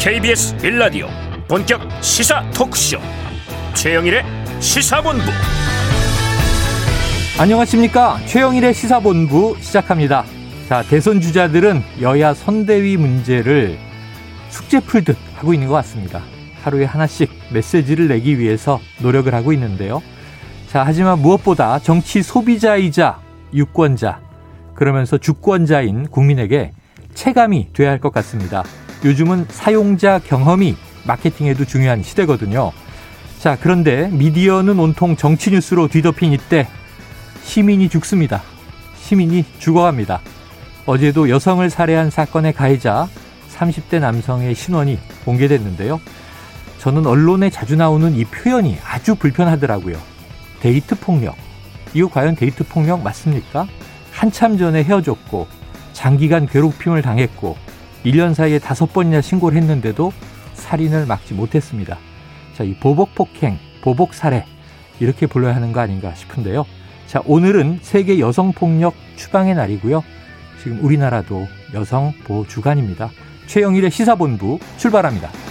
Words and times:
KBS 0.00 0.56
빌라디오 0.56 1.08
본격 1.46 1.82
시사 2.02 2.42
토크쇼. 2.52 2.98
최영일의 3.74 4.24
시사본부. 4.58 5.24
안녕하십니까? 7.38 8.18
최영일의 8.24 8.72
시사본부 8.72 9.58
시작합니다. 9.60 10.24
자 10.70 10.82
대선 10.84 11.20
주자들은 11.20 11.82
여야 12.00 12.32
선대위 12.32 12.96
문제를 12.96 13.78
숙제 14.48 14.80
풀듯 14.80 15.18
하고 15.36 15.52
있는 15.52 15.68
것 15.68 15.74
같습니다. 15.74 16.22
하루에 16.62 16.86
하나씩 16.86 17.30
메시지를 17.52 18.08
내기 18.08 18.38
위해서 18.38 18.80
노력을 19.00 19.32
하고 19.34 19.52
있는데요. 19.52 20.02
자 20.68 20.82
하지만 20.86 21.18
무엇보다 21.18 21.78
정치 21.78 22.22
소비자이자 22.22 23.18
유권자 23.52 24.20
그러면서 24.74 25.18
주권자인 25.18 26.06
국민에게 26.08 26.72
체감이 27.12 27.74
돼야 27.74 27.90
할 27.90 27.98
것 28.00 28.12
같습니다. 28.14 28.64
요즘은 29.04 29.46
사용자 29.48 30.18
경험이 30.18 30.76
마케팅에도 31.04 31.64
중요한 31.64 32.02
시대거든요. 32.02 32.72
자, 33.38 33.56
그런데 33.60 34.08
미디어는 34.08 34.78
온통 34.78 35.16
정치 35.16 35.50
뉴스로 35.50 35.88
뒤덮인 35.88 36.32
이때 36.32 36.68
시민이 37.42 37.88
죽습니다. 37.88 38.42
시민이 38.98 39.44
죽어갑니다. 39.58 40.20
어제도 40.86 41.30
여성을 41.30 41.68
살해한 41.70 42.10
사건의 42.10 42.52
가해자 42.52 43.08
30대 43.56 43.98
남성의 44.00 44.54
신원이 44.54 44.98
공개됐는데요. 45.24 46.00
저는 46.78 47.06
언론에 47.06 47.50
자주 47.50 47.76
나오는 47.76 48.14
이 48.14 48.24
표현이 48.24 48.78
아주 48.84 49.14
불편하더라고요. 49.14 49.98
데이트 50.60 50.94
폭력. 50.96 51.36
이거 51.94 52.08
과연 52.08 52.36
데이트 52.36 52.64
폭력 52.64 53.02
맞습니까? 53.02 53.66
한참 54.12 54.58
전에 54.58 54.82
헤어졌고 54.82 55.46
장기간 55.92 56.46
괴롭힘을 56.46 57.02
당했고 57.02 57.56
1년 58.04 58.34
사이에 58.34 58.58
다섯 58.58 58.92
번이나 58.92 59.20
신고를 59.20 59.60
했는데도 59.60 60.12
살인을 60.54 61.06
막지 61.06 61.34
못했습니다. 61.34 61.98
자, 62.54 62.64
이 62.64 62.74
보복 62.74 63.14
폭행, 63.14 63.58
보복 63.82 64.14
살해 64.14 64.44
이렇게 65.00 65.26
불러야 65.26 65.54
하는 65.54 65.72
거 65.72 65.80
아닌가 65.80 66.14
싶은데요. 66.14 66.64
자, 67.06 67.22
오늘은 67.26 67.80
세계 67.82 68.18
여성 68.18 68.52
폭력 68.52 68.94
추방의 69.16 69.54
날이고요. 69.54 70.04
지금 70.62 70.84
우리나라도 70.84 71.46
여성 71.74 72.12
보호 72.24 72.46
주간입니다. 72.46 73.10
최영일의 73.46 73.90
시사본부 73.90 74.58
출발합니다. 74.76 75.49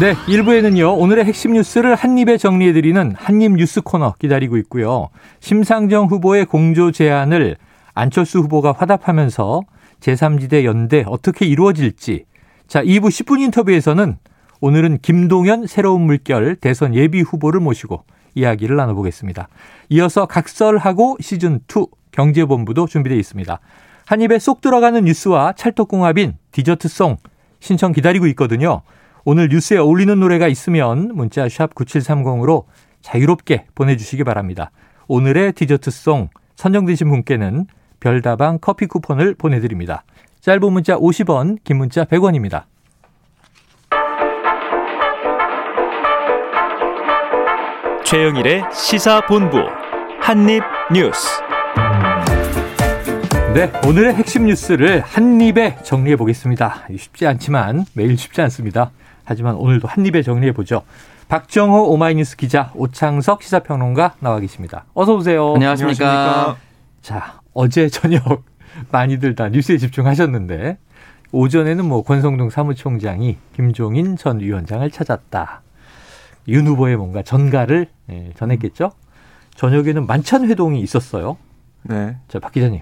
네, 0.00 0.14
1부에는요, 0.26 0.98
오늘의 0.98 1.24
핵심 1.24 1.52
뉴스를 1.52 1.94
한입에 1.94 2.36
정리해드리는 2.36 3.14
한입 3.16 3.52
뉴스 3.52 3.80
코너 3.80 4.14
기다리고 4.18 4.56
있고요. 4.56 5.08
심상정 5.38 6.06
후보의 6.06 6.46
공조 6.46 6.90
제안을 6.90 7.56
안철수 7.94 8.40
후보가 8.40 8.72
화답하면서 8.72 9.62
제3지대 10.00 10.64
연대 10.64 11.04
어떻게 11.06 11.46
이루어질지. 11.46 12.24
자, 12.66 12.82
2부 12.82 13.02
10분 13.02 13.40
인터뷰에서는 13.42 14.18
오늘은 14.60 14.98
김동연 15.00 15.68
새로운 15.68 16.02
물결 16.02 16.56
대선 16.56 16.96
예비 16.96 17.20
후보를 17.20 17.60
모시고 17.60 18.02
이야기를 18.34 18.74
나눠보겠습니다. 18.74 19.46
이어서 19.90 20.26
각설하고 20.26 21.18
시즌2 21.20 21.88
경제본부도 22.10 22.88
준비되어 22.88 23.16
있습니다. 23.16 23.60
한 24.06 24.20
입에 24.20 24.40
쏙 24.40 24.60
들어가는 24.60 25.04
뉴스와 25.04 25.52
찰떡궁합인 25.52 26.34
디저트송 26.50 27.18
신청 27.60 27.92
기다리고 27.92 28.26
있거든요. 28.26 28.82
오늘 29.26 29.48
뉴스에 29.48 29.78
어울리는 29.78 30.20
노래가 30.20 30.48
있으면 30.48 31.12
문자 31.14 31.48
샵 31.48 31.74
9730으로 31.74 32.64
자유롭게 33.00 33.66
보내주시기 33.74 34.22
바랍니다. 34.22 34.70
오늘의 35.08 35.54
디저트송 35.54 36.28
선정되신 36.56 37.08
분께는 37.08 37.66
별다방 38.00 38.58
커피 38.60 38.86
쿠폰을 38.86 39.34
보내드립니다. 39.34 40.04
짧은 40.40 40.70
문자 40.70 40.96
50원, 40.96 41.56
긴 41.64 41.78
문자 41.78 42.04
100원입니다. 42.04 42.64
최영일의 48.04 48.64
시사본부 48.72 49.56
한입뉴스 50.20 51.40
네, 53.54 53.72
오늘의 53.86 54.14
핵심 54.14 54.44
뉴스를 54.44 55.00
한입에 55.00 55.78
정리해 55.82 56.16
보겠습니다. 56.16 56.88
쉽지 56.98 57.26
않지만 57.26 57.86
매일 57.94 58.18
쉽지 58.18 58.42
않습니다. 58.42 58.90
하지만 59.24 59.54
오늘도 59.56 59.88
한입에 59.88 60.22
정리해 60.22 60.52
보죠. 60.52 60.82
박정호 61.28 61.90
오마이뉴스 61.92 62.36
기자, 62.36 62.70
오창석 62.74 63.42
시사평론가 63.42 64.16
나와 64.20 64.40
계십니다. 64.40 64.84
어서 64.94 65.14
오세요. 65.14 65.54
안녕하십니까. 65.54 66.06
안녕하십니까. 66.08 66.56
자, 67.02 67.40
어제 67.52 67.88
저녁 67.90 68.44
많이들 68.90 69.34
다 69.34 69.48
뉴스에 69.48 69.78
집중하셨는데 69.78 70.78
오전에는 71.32 71.84
뭐 71.84 72.02
권성동 72.02 72.50
사무총장이 72.50 73.38
김종인 73.56 74.16
전 74.16 74.40
위원장을 74.40 74.88
찾았다. 74.90 75.62
윤 76.48 76.66
후보의 76.66 76.96
뭔가 76.96 77.22
전가를 77.22 77.88
예, 78.10 78.30
전했겠죠. 78.36 78.92
저녁에는 79.56 80.06
만찬 80.06 80.48
회동이 80.48 80.80
있었어요. 80.80 81.36
네. 81.84 82.16
자, 82.28 82.38
박 82.40 82.52
기자님. 82.52 82.80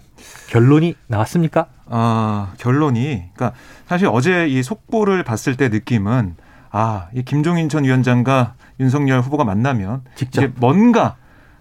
결론이 0.48 0.94
나왔습니까? 1.08 1.66
아, 1.86 2.52
결론이 2.58 3.30
그러니까 3.34 3.52
사실 3.86 4.08
어제 4.10 4.46
이 4.48 4.62
속보를 4.62 5.24
봤을 5.24 5.56
때 5.56 5.68
느낌은 5.68 6.36
아, 6.70 7.08
이 7.14 7.22
김종인 7.22 7.68
전 7.68 7.84
위원장과 7.84 8.54
윤석열 8.80 9.20
후보가 9.20 9.44
만나면 9.44 10.02
직접 10.14 10.42
이제 10.44 10.52
뭔가 10.56 11.16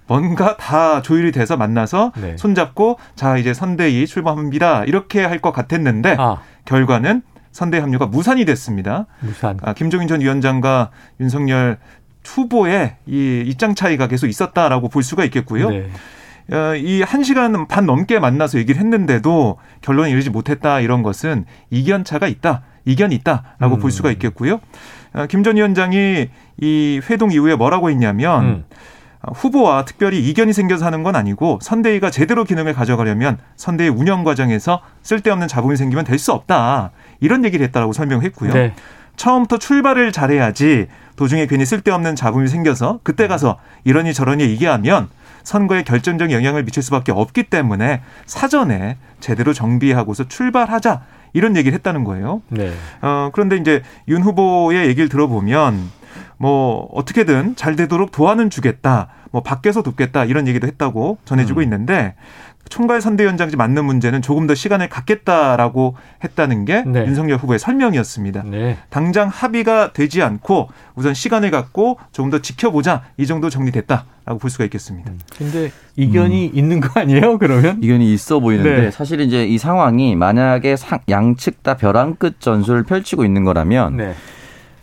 뭔가 0.07 0.55
다 0.57 1.01
조율이 1.01 1.31
돼서 1.31 1.57
만나서 1.57 2.11
네. 2.17 2.37
손잡고 2.37 2.97
자 3.15 3.37
이제 3.37 3.53
선대위 3.53 4.07
출범합니다 4.07 4.83
이렇게 4.85 5.23
할 5.23 5.39
것 5.39 5.51
같았는데 5.51 6.15
아. 6.19 6.41
결과는 6.65 7.21
선대 7.51 7.79
합류가 7.79 8.05
무산이 8.07 8.45
됐습니다. 8.45 9.07
무산. 9.19 9.57
아, 9.63 9.73
김종인 9.73 10.07
전 10.07 10.21
위원장과 10.21 10.91
윤석열 11.19 11.77
후보의 12.23 12.97
이 13.07 13.43
입장 13.45 13.73
차이가 13.75 14.07
계속 14.07 14.27
있었다라고 14.27 14.87
볼 14.89 15.01
수가 15.03 15.25
있겠고요. 15.25 15.69
네. 15.69 15.89
어, 16.51 16.75
이한 16.75 17.23
시간 17.23 17.67
반 17.67 17.85
넘게 17.85 18.19
만나서 18.19 18.57
얘기를 18.59 18.79
했는데도 18.79 19.57
결론에 19.81 20.09
이르지 20.09 20.29
못했다 20.29 20.79
이런 20.79 21.03
것은 21.03 21.45
이견차가 21.69 22.27
있다. 22.27 22.63
이견이 22.85 23.15
있다라고 23.15 23.75
음. 23.75 23.79
볼 23.79 23.91
수가 23.91 24.11
있겠고요. 24.11 24.59
어, 25.13 25.25
김전 25.27 25.57
위원장이 25.57 26.29
이 26.59 27.01
회동 27.09 27.31
이후에 27.31 27.55
뭐라고 27.55 27.89
했냐면 27.89 28.43
음. 28.43 28.63
어, 29.21 29.33
후보와 29.33 29.85
특별히 29.85 30.19
이견이 30.29 30.51
생겨서 30.51 30.85
하는 30.85 31.03
건 31.03 31.15
아니고 31.15 31.59
선대위가 31.61 32.09
제대로 32.09 32.43
기능을 32.43 32.73
가져가려면 32.73 33.37
선대위 33.55 33.89
운영 33.89 34.23
과정에서 34.23 34.81
쓸데없는 35.03 35.47
잡음이 35.47 35.75
생기면 35.77 36.05
될 36.05 36.17
수 36.17 36.31
없다. 36.31 36.91
이런 37.19 37.45
얘기를 37.45 37.63
했다라고 37.67 37.93
설명했고요. 37.93 38.53
네. 38.53 38.73
처음부터 39.15 39.57
출발을 39.59 40.11
잘해야지 40.11 40.87
도중에 41.15 41.45
괜히 41.45 41.65
쓸데없는 41.65 42.15
잡음이 42.15 42.47
생겨서 42.47 42.99
그때 43.03 43.27
가서 43.27 43.59
이러니 43.83 44.13
저러니 44.15 44.43
얘기하면 44.43 45.09
선거에 45.43 45.83
결정적 45.83 46.31
영향을 46.31 46.63
미칠 46.63 46.83
수밖에 46.83 47.11
없기 47.11 47.43
때문에 47.43 48.01
사전에 48.25 48.97
제대로 49.19 49.53
정비하고서 49.53 50.27
출발하자 50.27 51.01
이런 51.33 51.55
얘기를 51.55 51.73
했다는 51.75 52.03
거예요. 52.03 52.41
네. 52.49 52.71
어, 53.01 53.29
그런데 53.33 53.57
이제 53.57 53.81
윤 54.07 54.21
후보의 54.21 54.87
얘기를 54.87 55.09
들어보면 55.09 55.91
뭐 56.37 56.89
어떻게든 56.93 57.55
잘 57.55 57.75
되도록 57.75 58.11
도와는 58.11 58.49
주겠다. 58.49 59.07
뭐 59.31 59.41
밖에서 59.43 59.81
돕겠다 59.81 60.25
이런 60.25 60.47
얘기도 60.47 60.67
했다고 60.67 61.19
전해지고 61.23 61.61
음. 61.61 61.63
있는데 61.63 62.15
총괄 62.69 63.01
선대위원장이 63.01 63.55
맞는 63.55 63.85
문제는 63.85 64.21
조금 64.21 64.47
더 64.47 64.55
시간을 64.55 64.89
갖겠다라고 64.89 65.95
했다는 66.23 66.65
게 66.65 66.83
네. 66.83 67.05
윤석열 67.05 67.37
후보의 67.37 67.59
설명이었습니다. 67.59 68.43
네. 68.45 68.77
당장 68.89 69.27
합의가 69.27 69.93
되지 69.93 70.21
않고 70.21 70.69
우선 70.95 71.13
시간을 71.13 71.51
갖고 71.51 71.97
조금 72.11 72.29
더 72.29 72.39
지켜보자 72.39 73.03
이 73.17 73.25
정도 73.25 73.49
정리됐다라고 73.49 74.39
볼 74.39 74.49
수가 74.49 74.63
있겠습니다. 74.65 75.11
그런데 75.35 75.65
음. 75.65 75.71
이견이 75.95 76.47
음. 76.47 76.57
있는 76.57 76.79
거 76.79 76.99
아니에요? 76.99 77.37
그러면 77.37 77.79
이견이 77.81 78.13
있어 78.13 78.39
보이는데 78.39 78.81
네. 78.81 78.91
사실 78.91 79.19
이제 79.21 79.45
이 79.45 79.57
상황이 79.57 80.15
만약에 80.15 80.75
양측 81.09 81.63
다 81.63 81.75
벼랑 81.75 82.15
끝 82.15 82.39
전술을 82.39 82.83
펼치고 82.83 83.25
있는 83.25 83.43
거라면. 83.43 83.97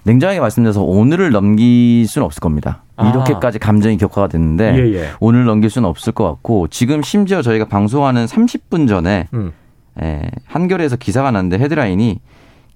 네. 0.08 0.12
냉정하게 0.12 0.40
말씀드려서 0.40 0.82
오늘을 0.82 1.31
넘길 1.31 2.06
수는 2.06 2.25
없을 2.25 2.40
겁니다. 2.40 2.82
아. 2.96 3.10
이렇게까지 3.10 3.58
감정이 3.58 3.99
격화가 3.99 4.28
됐는데 4.28 4.75
예, 4.76 4.94
예. 4.94 5.10
오늘 5.20 5.44
넘길 5.44 5.69
수는 5.69 5.88
없을 5.88 6.12
것 6.12 6.25
같고 6.25 6.69
지금 6.69 7.02
심지어 7.02 7.43
저희가 7.43 7.66
방송하는 7.66 8.26
30분 8.26 8.88
전에 8.88 9.28
음. 9.34 9.52
에, 10.00 10.06
예, 10.06 10.31
한겨레에서 10.46 10.96
기사가 10.96 11.31
났는데 11.31 11.58
헤드라인이 11.62 12.20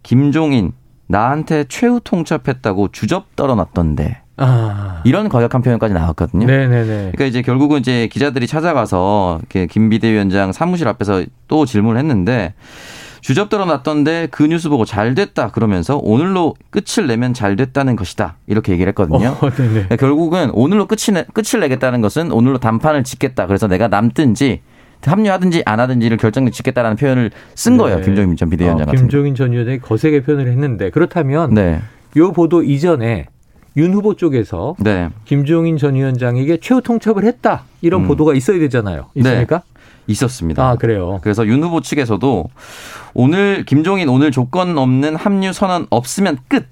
김종인 0.02 0.72
나한테 1.06 1.64
최후 1.68 2.00
통첩했다고 2.02 2.88
주접 2.92 3.34
떨어놨던데 3.36 4.20
아. 4.36 5.02
이런 5.04 5.28
과격한 5.28 5.62
표현까지 5.62 5.94
나왔거든요. 5.94 6.46
네네네. 6.46 6.84
그러니까 6.86 7.24
이제 7.24 7.42
결국은 7.42 7.80
이제 7.80 8.08
기자들이 8.08 8.46
찾아가서 8.46 9.40
김 9.70 9.88
비대위원장 9.88 10.52
사무실 10.52 10.88
앞에서 10.88 11.24
또 11.48 11.64
질문을 11.64 11.98
했는데 11.98 12.54
주접 13.22 13.48
들어 13.48 13.64
놨던데 13.64 14.28
그 14.32 14.42
뉴스 14.42 14.68
보고 14.68 14.84
잘 14.84 15.14
됐다 15.14 15.52
그러면서 15.52 15.96
오늘로 15.96 16.56
끝을 16.70 17.06
내면 17.06 17.32
잘 17.32 17.54
됐다는 17.54 17.94
것이다 17.96 18.36
이렇게 18.48 18.72
얘기를 18.72 18.90
했거든요. 18.90 19.36
어, 19.40 19.50
그러니까 19.54 19.96
결국은 19.96 20.50
오늘로 20.52 20.86
끝이 20.86 21.14
내, 21.14 21.24
끝을 21.32 21.60
내겠다는 21.60 22.00
것은 22.00 22.32
오늘로 22.32 22.58
단판을 22.58 23.04
짓겠다. 23.04 23.46
그래서 23.46 23.68
내가 23.68 23.86
남든지 23.86 24.60
합류하든지 25.04 25.62
안 25.66 25.80
하든지를 25.80 26.16
결정을 26.16 26.50
짓겠다라는 26.50 26.96
표현을 26.96 27.30
쓴 27.54 27.76
거예요. 27.76 27.98
네. 27.98 28.02
김종인 28.02 28.36
전 28.36 28.50
비대위원장 28.50 28.82
어, 28.82 28.86
같은 28.86 29.00
김종인 29.00 29.34
전 29.34 29.52
위원장이 29.52 29.78
거세게 29.78 30.22
표현을 30.22 30.48
했는데 30.48 30.90
그렇다면 30.90 31.54
네. 31.54 31.80
이 32.16 32.20
보도 32.34 32.62
이전에 32.62 33.26
윤 33.76 33.94
후보 33.94 34.14
쪽에서 34.14 34.76
네. 34.78 35.08
김종인 35.24 35.76
전 35.76 35.94
위원장에게 35.94 36.58
최후 36.60 36.82
통첩을 36.82 37.24
했다 37.24 37.64
이런 37.80 38.02
음. 38.02 38.08
보도가 38.08 38.34
있어야 38.34 38.58
되잖아요. 38.58 39.06
있습니까? 39.14 39.58
네. 39.58 39.71
있었습니다. 40.06 40.68
아, 40.68 40.76
그래요. 40.76 41.20
그래서 41.22 41.46
윤 41.46 41.62
후보 41.62 41.80
측에서도 41.80 42.48
오늘 43.14 43.64
김종인 43.64 44.08
오늘 44.08 44.30
조건 44.30 44.78
없는 44.78 45.16
합류 45.16 45.52
선언 45.52 45.86
없으면 45.90 46.38
끝 46.48 46.66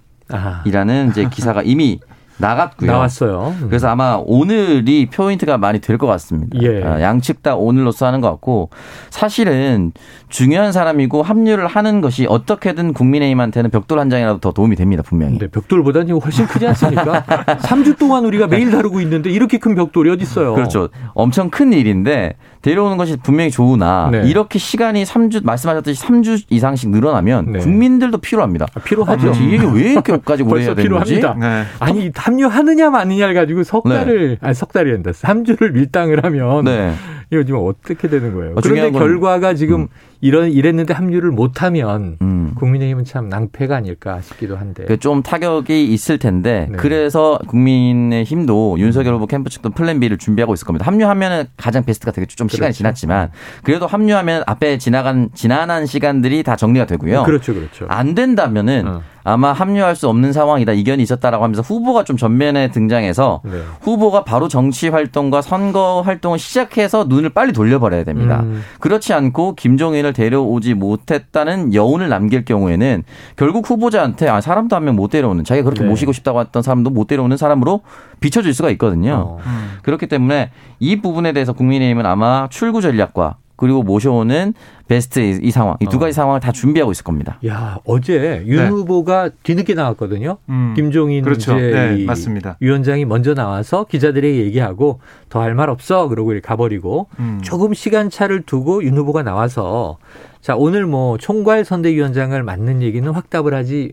이라는 0.65 1.11
이제 1.11 1.29
기사가 1.29 1.63
이미 1.63 2.01
나갔고요. 2.41 2.91
나왔어요. 2.91 3.55
음. 3.61 3.67
그래서 3.69 3.89
아마 3.89 4.19
오늘이 4.25 5.07
포인트가 5.07 5.59
많이 5.59 5.81
될 5.81 5.99
것 5.99 6.07
같습니다. 6.07 6.59
예. 6.63 6.83
아, 6.83 7.01
양측 7.03 7.43
다 7.43 7.55
오늘로써 7.57 8.07
하는 8.07 8.21
것 8.23 8.31
같고 8.31 8.71
사실은 9.11 9.93
중요한 10.29 10.73
사람이고 10.73 11.23
합류를 11.23 11.67
하는 11.67 12.01
것이 12.01 12.27
어떻게든 12.29 12.95
국민의힘한테는 12.95 13.71
벽돌 13.71 13.99
한 14.01 14.09
장이라도 14.09 14.39
더 14.41 14.53
도움이 14.53 14.77
됩니다. 14.77 15.03
분명히. 15.05 15.39
네, 15.39 15.49
벽돌보다는 15.49 16.19
훨씬 16.21 16.47
크지 16.47 16.67
않습니까? 16.69 17.23
3주 17.61 17.99
동안 17.99 18.25
우리가 18.25 18.47
매일 18.47 18.71
다루고 18.71 19.01
있는데 19.03 19.31
이렇게 19.31 19.59
큰 19.59 19.75
벽돌이 19.75 20.11
어디 20.11 20.23
있어요? 20.23 20.55
그렇죠. 20.55 20.89
엄청 21.15 21.51
큰 21.51 21.73
일인데 21.73 22.35
데려오는 22.63 22.97
것이 22.97 23.17
분명히 23.23 23.51
좋으나 23.51 24.09
네. 24.13 24.23
이렇게 24.27 24.59
시간이 24.59 25.05
3주 25.05 25.45
말씀하셨듯이 25.45 26.03
3주 26.03 26.45
이상씩 26.51 26.91
늘어나면 26.91 27.53
네. 27.53 27.59
국민들도 27.59 28.19
필요합니다. 28.19 28.67
아, 28.75 28.81
필요하죠. 28.81 29.31
아, 29.31 29.33
이게 29.35 29.67
왜 29.67 29.93
이렇게까지 29.93 30.43
오래 30.49 30.63
해야 30.65 30.75
되는 30.75 30.91
거지? 30.99 31.21
네. 31.21 31.65
아니 31.79 32.11
합류하느냐 32.31 32.91
마느냐를 32.91 33.35
가지고 33.35 33.65
석 33.65 33.85
달을 33.85 34.29
네. 34.31 34.37
아니 34.41 34.55
석 34.55 34.73
달이 34.73 34.91
된다. 34.93 35.11
3주를 35.11 35.73
밀당을 35.73 36.25
하면 36.25 36.65
네. 36.65 36.95
이거 37.31 37.43
지금 37.45 37.61
어떻게 37.65 38.09
되는 38.09 38.35
거예요? 38.35 38.53
어, 38.53 38.61
그런데 38.63 38.91
결과가 38.91 39.55
지금 39.55 39.83
음. 39.83 39.89
이런 40.21 40.51
이랬는데 40.51 40.95
합류를 40.95 41.31
못하면 41.31 42.19
음. 42.21 42.53
국민의힘은 42.57 43.05
참 43.05 43.29
낭패가 43.29 43.77
아닐까 43.77 44.21
싶기도 44.21 44.57
한데 44.57 44.85
그좀 44.85 45.23
타격이 45.23 45.93
있을 45.93 46.19
텐데 46.19 46.67
네. 46.71 46.77
그래서 46.77 47.39
국민의힘도 47.47 48.77
윤석열 48.79 49.15
후보 49.15 49.27
캠프 49.27 49.51
측도 49.51 49.71
plan 49.71 50.01
B를 50.01 50.19
준비하고 50.19 50.55
있을 50.55 50.67
겁니다. 50.67 50.87
합류하면 50.87 51.47
가장 51.57 51.85
베스트가 51.85 52.13
되겠죠. 52.13 52.37
좀 52.37 52.47
그렇죠. 52.47 52.57
시간이 52.57 52.75
지났지만 52.75 53.31
그래도 53.63 53.87
합류하면 53.87 54.43
앞에 54.47 54.79
지나간 54.79 55.31
지난한 55.35 55.87
시간들이 55.87 56.43
다 56.43 56.57
정리가 56.57 56.87
되고요. 56.87 57.23
그렇죠, 57.23 57.55
그렇죠. 57.55 57.87
안 57.89 58.15
된다면은 58.15 58.87
어. 58.87 59.03
아마 59.23 59.53
합류할 59.53 59.97
수 59.97 60.09
없는 60.09 60.33
상황이다 60.33 60.73
이견이 60.73 61.03
있었다라고 61.03 61.45
하면서 61.45 61.63
후보가 61.63 62.05
좀 62.05 62.17
전면에 62.17 62.71
등장해서 62.71 63.43
네. 63.45 63.63
후보가 63.83 64.25
바로 64.25 64.49
정치 64.49 64.89
활동과 64.89 65.43
선거 65.43 66.01
활동을 66.03 66.39
시작해서 66.39 67.05
눈을 67.09 67.31
빨리 67.31 67.53
돌려버려야 67.53 68.05
됩니다. 68.05 68.41
음. 68.43 68.63
그렇지 68.81 69.13
않고 69.13 69.55
김종인을 69.57 70.10
데려오지 70.13 70.75
못했다는 70.75 71.75
여운을 71.75 72.09
남길 72.09 72.45
경우에는 72.45 73.03
결국 73.37 73.69
후보자한테 73.69 74.29
아 74.29 74.41
사람도 74.41 74.77
한 74.77 74.85
명 74.85 74.97
못 74.97 75.09
데려오는 75.11 75.45
자기가 75.45 75.65
그렇게 75.65 75.83
네. 75.83 75.89
모시고 75.89 76.13
싶다고 76.13 76.41
했던 76.41 76.63
사람도 76.63 76.91
못 76.91 77.07
데려오는 77.07 77.37
사람으로 77.37 77.81
비춰질 78.21 78.53
수가 78.55 78.71
있거든요. 78.71 79.13
어. 79.15 79.39
음. 79.47 79.79
그렇기 79.83 80.07
때문에 80.07 80.51
이 80.79 81.01
부분에 81.01 81.33
대해서 81.33 81.53
국민의힘은 81.53 82.07
아마 82.07 82.49
출구 82.51 82.81
전략과 82.81 83.37
그리고 83.61 83.83
모셔오는 83.85 84.55
베스트 84.89 85.21
이 85.43 85.51
상황 85.51 85.77
이 85.81 85.87
두 85.87 85.99
가지 85.99 86.11
어. 86.11 86.13
상황을 86.15 86.41
다 86.41 86.51
준비하고 86.51 86.91
있을 86.93 87.05
겁니다. 87.05 87.39
야 87.47 87.79
어제 87.85 88.43
윤 88.47 88.57
네. 88.57 88.69
후보가 88.69 89.31
뒤늦게 89.43 89.75
나왔거든요. 89.75 90.39
음. 90.49 90.73
김종인 90.75 91.23
그렇죠. 91.23 91.55
네, 91.55 92.05
맞습니다. 92.05 92.57
위원장이 92.61 93.05
먼저 93.05 93.35
나와서 93.35 93.85
기자들에게 93.85 94.39
얘기하고 94.47 95.01
더 95.29 95.41
할 95.43 95.55
말 95.55 95.69
없어 95.71 96.09
그러고 96.09 96.33
가버리고 96.43 97.07
음. 97.19 97.41
조금 97.43 97.75
시간 97.75 98.11
차를 98.11 98.43
두고 98.43 98.83
윤 98.83 98.97
후보가 98.97 99.23
나와서 99.23 99.99
자 100.41 100.57
오늘 100.57 100.87
뭐 100.87 101.19
총괄 101.19 101.65
선대위원장을 101.65 102.43
맡는 102.43 102.83
얘기는 102.83 103.09
확답을 103.13 103.53
하지 103.55 103.93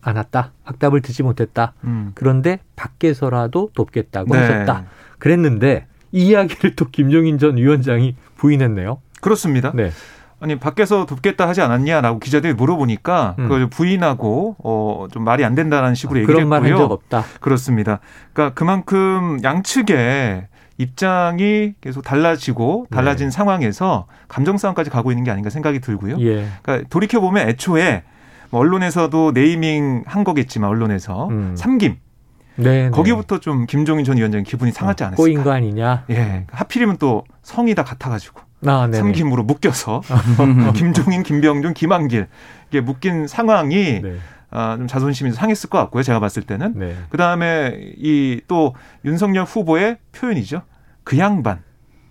않았다. 0.00 0.52
확답을 0.62 1.00
듣지 1.02 1.22
못했다. 1.24 1.74
음. 1.84 2.12
그런데 2.14 2.60
밖에서라도 2.76 3.70
돕겠다고 3.74 4.32
네. 4.34 4.40
하셨다. 4.40 4.84
그랬는데 5.18 5.86
이 6.12 6.28
이야기를 6.28 6.76
또 6.76 6.86
김종인 6.86 7.38
전 7.38 7.56
위원장이 7.56 8.14
부인했네요. 8.36 8.98
그렇습니다. 9.20 9.72
네. 9.74 9.90
아니 10.40 10.56
밖에서 10.56 11.04
돕겠다 11.04 11.48
하지 11.48 11.62
않았냐라고 11.62 12.20
기자들이 12.20 12.54
물어보니까 12.54 13.34
음. 13.38 13.44
그걸 13.44 13.68
부인하고 13.68 14.56
어좀 14.62 15.24
말이 15.24 15.44
안 15.44 15.54
된다는 15.54 15.94
식으로 15.94 16.18
아, 16.18 16.22
얘기를 16.22 16.44
그런 16.46 16.64
했고요. 16.64 16.76
적 16.78 16.92
없다. 16.92 17.24
그렇습니다. 17.40 17.98
그러니까 18.32 18.54
그만큼 18.54 19.38
양측의 19.42 20.46
입장이 20.78 21.74
계속 21.80 22.02
달라지고 22.02 22.86
달라진 22.90 23.26
네. 23.26 23.30
상황에서 23.32 24.06
감정 24.28 24.56
싸움까지 24.58 24.90
가고 24.90 25.10
있는 25.10 25.24
게 25.24 25.32
아닌가 25.32 25.50
생각이 25.50 25.80
들고요. 25.80 26.18
예. 26.20 26.46
그러니까 26.62 26.88
돌이켜 26.88 27.20
보면 27.20 27.48
애초에 27.48 28.04
뭐 28.50 28.60
언론에서도 28.60 29.32
네이밍 29.32 30.04
한 30.06 30.22
거겠지만 30.22 30.70
언론에서 30.70 31.28
음. 31.28 31.54
삼김 31.56 31.96
네, 32.56 32.84
네, 32.84 32.90
거기부터 32.90 33.38
좀 33.38 33.66
김종인 33.66 34.04
전 34.04 34.16
위원장 34.16 34.42
기분이 34.42 34.72
상하지 34.72 35.02
어, 35.02 35.06
않았을까? 35.08 35.22
꼬인 35.22 35.42
거 35.44 35.52
아니냐? 35.52 36.04
예, 36.10 36.46
하필이면 36.50 36.98
또 36.98 37.24
성이 37.42 37.74
다 37.74 37.82
같아가지고 37.84 38.40
아, 38.66 38.88
삼김으로 38.92 39.42
묶여서 39.44 39.96
어, 39.98 40.72
김종인, 40.74 41.22
김병준, 41.22 41.74
김한길 41.74 42.26
이게 42.68 42.80
묶인 42.80 43.26
상황이 43.26 44.00
네. 44.02 44.16
아, 44.50 44.76
좀 44.76 44.86
자존심이 44.86 45.30
상했을 45.32 45.68
것 45.70 45.78
같고요. 45.78 46.02
제가 46.02 46.20
봤을 46.20 46.42
때는 46.42 46.72
네. 46.76 46.96
그 47.10 47.16
다음에 47.16 47.78
이 47.98 48.40
또 48.48 48.74
윤석열 49.04 49.44
후보의 49.44 49.98
표현이죠. 50.12 50.62
그 51.04 51.18
양반. 51.18 51.60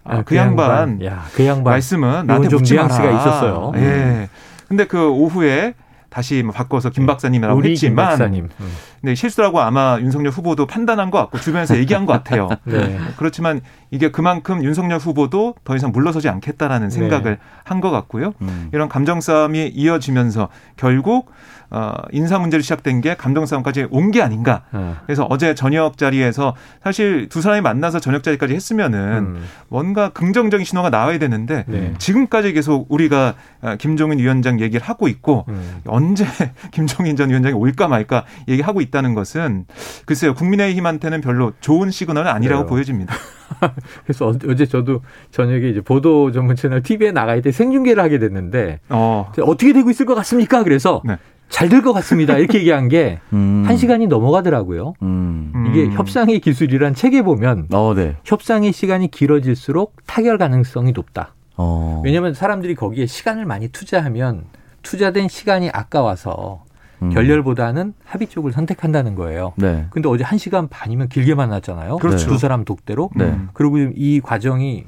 아, 0.04 0.18
그, 0.18 0.24
그 0.26 0.36
양반. 0.38 1.04
야, 1.04 1.26
그 1.34 1.46
양반. 1.46 1.74
말씀은 1.74 2.28
나한테 2.28 2.48
묻지 2.50 2.76
마라. 2.76 2.88
있었어요. 2.88 3.72
예. 3.76 4.30
근데 4.68 4.86
그 4.86 5.10
오후에 5.10 5.74
다시 6.10 6.42
뭐 6.44 6.54
바꿔서 6.54 6.90
김 6.90 7.04
네. 7.04 7.08
박사님이라고 7.08 7.64
했지만 7.64 7.78
김 7.78 7.96
박사님. 7.96 8.50
음. 8.60 8.72
네, 9.02 9.16
실수라고 9.16 9.60
아마 9.62 10.00
윤석열 10.00 10.32
후보도 10.32 10.66
판단한 10.66 11.12
것 11.12 11.18
같고 11.20 11.40
주변에서 11.40 11.78
얘기한 11.78 12.06
것 12.06 12.14
같아요. 12.14 12.50
네. 12.66 12.98
그렇지만 13.18 13.62
이게 13.92 14.10
그만큼 14.12 14.64
윤석열 14.64 15.00
후보도 15.00 15.56
더 15.64 15.76
이상 15.76 15.92
물러서지 15.92 16.30
않겠다라는 16.30 16.90
생각을 16.90 17.36
네. 17.36 17.40
한것 17.64 17.92
같고요. 17.92 18.34
음. 18.42 18.70
이런 18.74 18.90
감정 18.90 19.22
싸움이 19.22 19.68
이어지면서 19.68 20.50
결국 20.76 21.32
어, 21.70 21.94
인사 22.12 22.40
문제로 22.40 22.62
시작된 22.62 23.02
게 23.02 23.16
감정 23.16 23.46
싸움까지 23.46 23.88
온 23.92 24.12
게 24.12 24.22
아닌가. 24.22 24.64
네. 24.74 24.94
그래서 25.06 25.28
어제 25.30 25.54
저녁 25.54 25.98
자리에서 25.98 26.56
사실 26.82 27.28
두 27.28 27.42
사람이 27.42 27.62
만나서 27.62 28.00
저녁 28.00 28.24
자리까지 28.24 28.54
했으면은 28.54 29.00
음. 29.18 29.44
뭔가 29.68 30.10
긍정적인 30.10 30.64
신호가 30.66 30.90
나와야 30.90 31.20
되는데 31.20 31.66
네. 31.68 31.94
지금까지 31.98 32.54
계속 32.54 32.86
우리가 32.90 33.36
어, 33.62 33.76
김종인 33.78 34.20
위원장 34.20 34.62
얘기를 34.62 34.86
하고 34.86 35.10
있고 35.10 35.44
음. 35.50 35.82
언제 35.88 36.26
김종인 36.72 37.18
전 37.18 37.30
위원장이 37.30 37.54
올까 37.54 37.90
말까 37.90 38.24
얘기하고 38.48 38.80
있다는 38.80 39.14
것은 39.14 39.66
글쎄요 40.06 40.34
국민의힘한테는 40.36 41.20
별로 41.20 41.52
좋은 41.60 41.92
시그널은 41.92 42.32
아니라고 42.32 42.64
그 42.64 42.70
보여집니다. 42.70 43.14
그래서 44.06 44.34
어제 44.48 44.66
저도 44.66 45.02
저녁에 45.32 45.68
이제 45.70 45.82
보도 45.82 46.32
전문 46.32 46.56
채널 46.56 46.82
TV에 46.82 47.12
나가야 47.12 47.42
돼 47.42 47.52
생중계를 47.52 48.02
하게 48.02 48.20
됐는데 48.20 48.80
어. 48.90 49.32
떻게 49.36 49.74
되고 49.74 49.90
있을 49.90 50.06
것 50.06 50.16
같습니까? 50.16 50.64
그래서 50.64 51.02
네. 51.06 51.18
잘 51.50 51.70
될 51.70 51.82
것 51.82 51.94
같습니다. 51.94 52.38
이렇게 52.38 52.60
얘기한 52.60 52.88
게, 52.90 53.20
음. 53.34 53.64
한 53.66 53.78
시간이 53.78 54.08
넘어가더라고요. 54.08 54.94
음. 55.02 55.66
이게 55.70 55.86
음. 55.86 55.94
협상의 55.94 56.40
기술이란 56.40 56.94
책에 56.94 57.22
보면, 57.22 57.68
어, 57.74 57.94
네. 57.96 58.16
협상의 58.26 58.72
시간이 58.74 59.10
길어질수록 59.12 59.96
타결 60.06 60.38
가능성이 60.38 60.92
높다. 60.92 61.34
어. 61.56 62.02
왜냐하면 62.04 62.34
사람들이 62.34 62.76
거기에 62.76 63.06
시간을 63.06 63.46
많이 63.46 63.70
투자하면, 63.70 64.44
투자된 64.84 65.28
시간이 65.30 65.70
아까워서, 65.74 66.64
음. 67.02 67.10
결렬보다는 67.12 67.94
합의 68.06 68.28
쪽을 68.28 68.52
선택한다는 68.52 69.16
거예요. 69.16 69.54
네. 69.56 69.86
근데 69.92 70.10
어제 70.10 70.24
한 70.24 70.38
시간 70.40 70.68
반이면 70.68 71.10
길게 71.10 71.36
만났잖아요. 71.36 71.98
그렇죠. 71.98 72.28
두 72.28 72.38
사람 72.38 72.66
독대로. 72.66 73.10
네. 73.16 73.38
그리고 73.54 73.78
이 73.78 74.20
과정이 74.20 74.86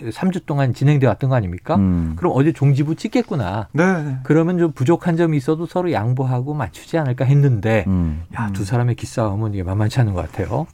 3주 0.00 0.46
동안 0.46 0.74
진행돼 0.74 1.06
왔던 1.06 1.30
거 1.30 1.36
아닙니까? 1.36 1.76
음. 1.76 2.14
그럼 2.16 2.32
어제 2.34 2.52
종지부 2.52 2.96
찍겠구나. 2.96 3.68
네. 3.72 4.16
그러면 4.22 4.58
좀 4.58 4.72
부족한 4.72 5.16
점이 5.16 5.36
있어도 5.36 5.66
서로 5.66 5.92
양보하고 5.92 6.54
맞추지 6.54 6.98
않을까 6.98 7.24
했는데 7.24 7.84
음. 7.86 8.22
야, 8.38 8.50
두 8.52 8.64
사람의 8.64 8.94
기싸움은 8.94 9.54
이게 9.54 9.62
만만치 9.62 10.00
않은 10.00 10.14
것 10.14 10.22
같아요. 10.22 10.66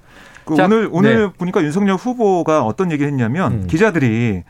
그 0.44 0.56
자, 0.56 0.66
오늘 0.66 0.88
오늘 0.92 1.26
네. 1.26 1.32
보니까 1.32 1.62
윤석열 1.62 1.96
후보가 1.96 2.64
어떤 2.64 2.92
얘기를 2.92 3.10
했냐면 3.10 3.52
음. 3.52 3.66
기자들이 3.66 4.42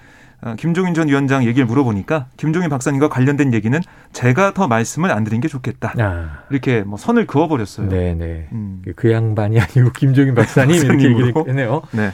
어, 0.42 0.54
김종인 0.58 0.92
전 0.92 1.08
위원장 1.08 1.44
얘기를 1.44 1.64
물어보니까 1.64 2.26
김종인 2.36 2.68
박사님과 2.68 3.08
관련된 3.08 3.54
얘기는 3.54 3.80
제가 4.12 4.52
더 4.52 4.68
말씀을 4.68 5.10
안 5.10 5.24
드린 5.24 5.40
게 5.40 5.48
좋겠다. 5.48 5.94
아. 5.98 6.42
이렇게 6.50 6.82
뭐 6.82 6.98
선을 6.98 7.26
그어버렸어요. 7.26 7.88
네네. 7.88 8.48
음. 8.52 8.82
그 8.96 9.10
양반이 9.10 9.58
아니고 9.60 9.92
김종인 9.92 10.34
박사님 10.34 10.84
이렇게 10.84 11.04
얘기를 11.08 11.32
했네요. 11.48 11.82
네. 11.92 12.10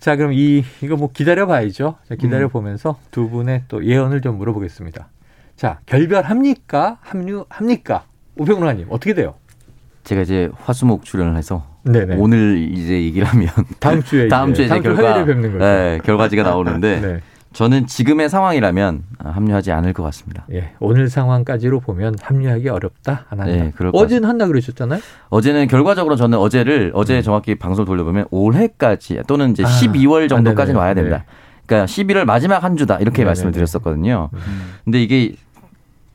자, 0.00 0.16
그럼 0.16 0.32
이, 0.32 0.64
이거 0.82 0.96
뭐 0.96 1.10
기다려 1.12 1.46
봐야죠. 1.46 1.96
자, 2.08 2.14
기다려 2.14 2.48
보면서 2.48 2.98
두 3.10 3.28
분의 3.28 3.64
또 3.68 3.84
예언을 3.84 4.22
좀 4.22 4.38
물어보겠습니다. 4.38 5.08
자, 5.56 5.78
결별합니까? 5.84 6.98
합류합니까? 7.02 8.04
우병우님 8.36 8.86
어떻게 8.88 9.12
돼요? 9.12 9.34
제가 10.04 10.22
이제 10.22 10.48
화수목 10.62 11.04
출연을 11.04 11.36
해서 11.36 11.66
네네. 11.82 12.16
오늘 12.18 12.56
이제 12.72 12.94
얘기를 12.94 13.26
하면 13.28 13.50
다음 13.78 14.02
주에 14.02 14.28
다음 14.28 14.54
주에 14.54 14.66
다음 14.66 14.82
결과 14.82 15.22
뵙는 15.24 15.52
거죠. 15.52 15.58
네, 15.58 16.00
결과지가 16.02 16.44
나오는데 16.44 17.00
네. 17.00 17.20
저는 17.52 17.86
지금의 17.86 18.28
상황이라면 18.28 19.02
합류하지 19.18 19.72
않을 19.72 19.92
것 19.92 20.04
같습니다. 20.04 20.46
예, 20.52 20.72
오늘 20.78 21.08
상황까지로 21.08 21.80
보면 21.80 22.14
합류하기 22.20 22.68
어렵다. 22.68 23.26
안 23.28 23.40
한다. 23.40 23.52
네, 23.52 23.72
어제는 23.92 24.28
한다 24.28 24.46
그러셨잖아요. 24.46 25.00
어제는 25.30 25.66
결과적으로 25.66 26.14
저는 26.14 26.38
어제를 26.38 26.92
어제 26.94 27.16
음. 27.16 27.22
정확히 27.22 27.56
방송 27.56 27.84
돌려보면 27.84 28.26
올해까지 28.30 29.22
또는 29.26 29.50
이제 29.50 29.64
아, 29.64 29.66
12월 29.66 30.28
정도까지는 30.28 30.78
아, 30.78 30.84
와야 30.84 30.94
된다. 30.94 31.18
네. 31.18 31.24
그러니까 31.66 31.86
11월 31.86 32.24
마지막 32.24 32.62
한 32.62 32.76
주다 32.76 32.96
이렇게 32.96 33.18
네네네. 33.18 33.26
말씀을 33.26 33.52
드렸었거든요. 33.52 34.30
음. 34.32 34.74
근데 34.84 35.02
이게 35.02 35.34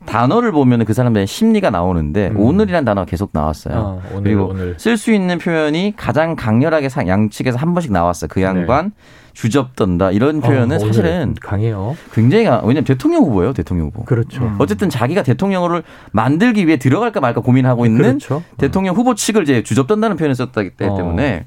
단어를 0.06 0.52
보면 0.52 0.84
그 0.84 0.94
사람들의 0.94 1.26
심리가 1.26 1.68
나오는데 1.70 2.28
음. 2.28 2.40
오늘이란 2.40 2.84
단어가 2.84 3.04
계속 3.04 3.30
나왔어요. 3.32 3.74
아, 3.74 4.08
오늘, 4.12 4.22
그리고 4.22 4.54
쓸 4.78 4.96
수 4.96 5.12
있는 5.12 5.38
표현이 5.38 5.94
가장 5.96 6.36
강렬하게 6.36 6.88
양측에서 7.06 7.58
한 7.58 7.74
번씩 7.74 7.92
나왔어요. 7.92 8.28
그 8.28 8.40
양반 8.40 8.86
네. 8.86 8.90
주접던다 9.36 10.12
이런 10.12 10.40
표현은 10.40 10.76
어, 10.76 10.78
사실은 10.78 11.34
강해요. 11.38 11.94
굉장히 12.14 12.44
강. 12.44 12.62
왜냐면 12.62 12.84
대통령 12.84 13.22
후보예요, 13.24 13.52
대통령 13.52 13.88
후보. 13.88 14.02
그렇죠. 14.04 14.42
음. 14.42 14.56
어쨌든 14.58 14.88
자기가 14.88 15.22
대통령을 15.22 15.82
만들기 16.12 16.66
위해 16.66 16.78
들어갈까 16.78 17.20
말까 17.20 17.42
고민하고 17.42 17.84
있는 17.84 18.18
그렇죠. 18.18 18.42
대통령 18.56 18.96
후보 18.96 19.14
측을 19.14 19.42
이제 19.42 19.62
주접던다는 19.62 20.16
표현을 20.16 20.34
썼기 20.34 20.70
어. 20.80 20.96
때문에 20.96 21.44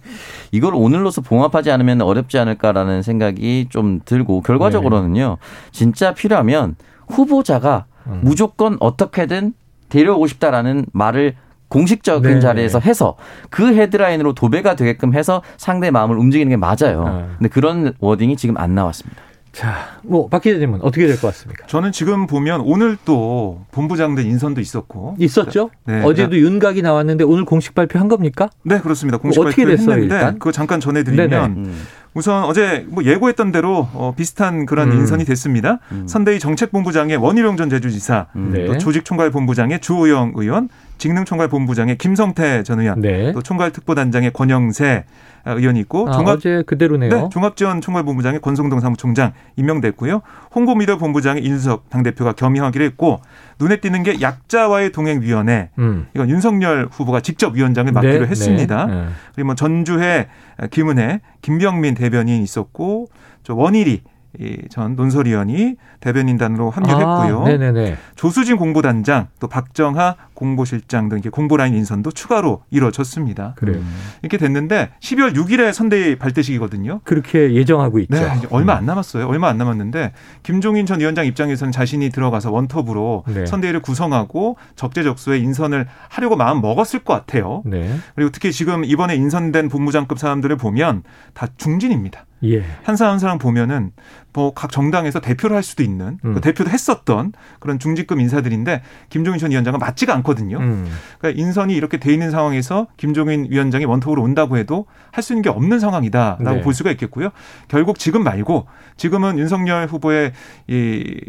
이걸 0.52 0.76
오늘로서 0.76 1.22
봉합하지 1.22 1.72
않으면 1.72 2.02
어렵지 2.02 2.38
않을까라는 2.38 3.02
생각이 3.02 3.68
좀 3.70 4.02
들고 4.06 4.42
결과적으로는요. 4.42 5.38
네. 5.40 5.72
진짜 5.72 6.14
필요하면 6.14 6.76
후보자가 7.08 7.86
음. 8.06 8.22
무조건 8.24 8.78
어떻게든 8.80 9.54
데려오고 9.90 10.28
싶다라는 10.28 10.86
말을 10.94 11.34
공식적인 11.70 12.36
네. 12.36 12.40
자리에서 12.40 12.80
해서 12.80 13.16
그 13.50 13.74
헤드라인으로 13.74 14.34
도배가 14.34 14.76
되게끔 14.76 15.14
해서 15.14 15.42
상대의 15.58 15.92
마음을 15.92 16.18
움직이는 16.18 16.50
게 16.50 16.58
맞아요. 16.58 17.04
네. 17.06 17.26
근데 17.38 17.50
그런 17.50 17.94
워딩이 18.00 18.36
지금 18.38 18.58
안 18.58 18.76
나왔습니다. 18.76 19.22
자, 19.52 19.74
뭐, 20.04 20.28
박 20.30 20.44
기자님은 20.44 20.82
어떻게 20.84 21.08
될 21.08 21.16
것 21.18 21.28
같습니까? 21.30 21.66
저는 21.66 21.92
지금 21.92 22.28
보면 22.28 22.62
오늘 22.62 22.98
또 23.04 23.62
본부장들 23.72 24.24
인선도 24.24 24.62
있었고. 24.62 25.16
있었죠? 25.18 25.72
네. 25.86 26.02
어제도 26.04 26.30
그러니까. 26.30 26.38
윤각이 26.52 26.82
나왔는데 26.84 27.24
오늘 27.24 27.46
공식 27.46 27.74
발표한 27.74 28.08
겁니까? 28.10 28.50
네, 28.64 28.80
그렇습니다. 28.80 29.18
공식 29.18 29.40
뭐 29.40 29.48
어떻게 29.48 29.64
발표 29.66 29.80
했는데 29.82 30.04
일단? 30.04 30.34
그거 30.34 30.52
잠깐 30.52 30.80
전해드리면 30.80 31.46
음. 31.52 31.82
우선 32.14 32.44
어제 32.44 32.86
뭐 32.90 33.04
예고했던 33.04 33.52
대로 33.52 33.88
어, 33.94 34.14
비슷한 34.16 34.68
그런 34.68 34.92
음. 34.92 35.00
인선이 35.00 35.26
됐습니다. 35.26 35.80
음. 35.92 36.08
선대위 36.08 36.38
정책본부장의 36.40 37.18
원희룡 37.18 37.58
전 37.58 37.70
제주지사, 37.72 38.28
음. 38.36 38.52
네. 38.54 38.66
또 38.66 38.78
조직총괄본부장의 38.78 39.80
주호영 39.82 40.34
의원, 40.36 40.70
직능총괄 41.00 41.48
본부장의 41.48 41.98
김성태 41.98 42.64
전 42.64 42.80
의원, 42.80 43.02
네. 43.02 43.32
또 43.32 43.42
총괄특보단장의 43.42 44.32
권영세 44.34 45.06
의원이 45.46 45.80
있고 45.82 46.10
아, 46.10 46.12
종합 46.12 46.38
어제 46.38 46.64
그대로네요. 46.68 47.10
네, 47.10 47.30
종합지원 47.32 47.82
총괄본부장의 47.82 48.42
권성동 48.42 48.82
사무총장 48.82 49.32
임명됐고요. 49.56 50.22
홍보미디어 50.54 50.98
본부장의 50.98 51.44
인수석 51.44 51.90
당대표가 51.90 52.34
겸임하기로 52.34 52.84
했고 52.84 53.22
눈에 53.60 53.78
띄는 53.78 54.04
게 54.04 54.22
약자와의 54.22 54.92
동행위원회 54.92 55.70
음. 55.80 56.08
이건 56.14 56.30
윤석열 56.30 56.90
후보가 56.92 57.22
직접 57.22 57.56
위원장을 57.56 57.92
맡기로 57.92 58.26
네, 58.26 58.28
했습니다. 58.28 58.86
네, 58.86 58.94
네. 58.94 59.06
그리고 59.34 59.48
뭐 59.48 59.56
전주회 59.56 60.28
김은혜, 60.70 61.22
김병민 61.42 61.96
대변인 61.96 62.44
있었고 62.44 63.08
저 63.44 63.56
원일이 63.56 64.02
이전 64.38 64.96
논설위원이 64.96 65.76
대변인단으로 66.02 66.70
합류했고요. 66.70 67.44
아, 67.46 67.96
조수진 68.16 68.58
공보단장 68.58 69.28
또 69.40 69.48
박정하 69.48 70.16
공보실장 70.36 71.10
등 71.10 71.18
이렇게 71.18 71.30
공보라인 71.30 71.74
인선도 71.74 72.12
추가로 72.12 72.64
이루어졌습니다. 72.70 73.56
그래요. 73.58 73.82
이렇게 74.22 74.38
됐는데 74.38 74.92
12월 75.02 75.36
6일에 75.36 75.74
선대위 75.74 76.18
발대식이거든요. 76.18 77.02
그렇게 77.04 77.54
예정하고 77.54 78.00
있죠. 78.00 78.16
네, 78.16 78.30
얼마 78.52 78.76
안 78.76 78.86
남았어요. 78.86 79.28
얼마 79.28 79.50
안 79.50 79.58
남았는데 79.58 80.14
김종인 80.44 80.86
전 80.86 81.00
위원장 81.00 81.26
입장에서는 81.26 81.72
자신이 81.72 82.10
들어가서 82.10 82.52
원톱으로 82.52 83.24
네. 83.28 83.46
선대위를 83.46 83.82
구성하고 83.82 84.58
적재적소에 84.76 85.40
인선을 85.40 85.88
하려고 86.08 86.36
마음 86.36 86.62
먹었을 86.62 87.00
것 87.00 87.14
같아요. 87.14 87.64
네. 87.66 87.96
그리고 88.16 88.30
특히 88.32 88.52
지금 88.52 88.86
이번에 88.86 89.16
인선된 89.16 89.70
본부장급 89.70 90.20
사람들을 90.20 90.56
보면 90.58 91.04
다 91.34 91.48
중진입니다. 91.58 92.26
예. 92.44 92.64
한 92.84 92.96
사람 92.96 93.14
한 93.14 93.20
사람 93.20 93.38
보면은 93.38 93.92
뭐 94.32 94.52
각 94.54 94.72
정당에서 94.72 95.20
대표를 95.20 95.56
할 95.56 95.64
수도 95.64 95.84
있는 95.84 96.18
음. 96.24 96.34
그 96.34 96.42
대표도 96.42 96.70
했었던 96.70 97.34
그런 97.60 97.80
중직급 97.80 98.20
인사들인데 98.20 98.82
김종인 99.10 99.40
전 99.40 99.52
위원장은 99.52 99.80
맞지가 99.80 100.14
않거든요. 100.16 100.58
음. 100.60 100.88
그러니까 101.18 101.42
인선이 101.42 101.74
이렇게 101.74 101.98
돼 101.98 102.14
있는 102.14 102.32
상황에서 102.32 102.88
김종인 102.98 103.48
위원장이 103.50 103.86
원톱으로 103.86 104.22
온다고 104.22 104.58
해도 104.58 104.86
할 105.12 105.24
수 105.24 105.34
있는 105.34 105.42
게 105.42 105.50
없는 105.50 105.80
상황이다라고 105.80 106.52
네. 106.58 106.62
볼 106.62 106.74
수가 106.74 106.92
있겠고요. 106.92 107.30
결국 107.68 108.00
지금 108.00 108.24
말고 108.24 108.68
지금은 108.98 109.38
윤석열 109.38 109.88
후보의 109.88 110.32
이 110.68 111.22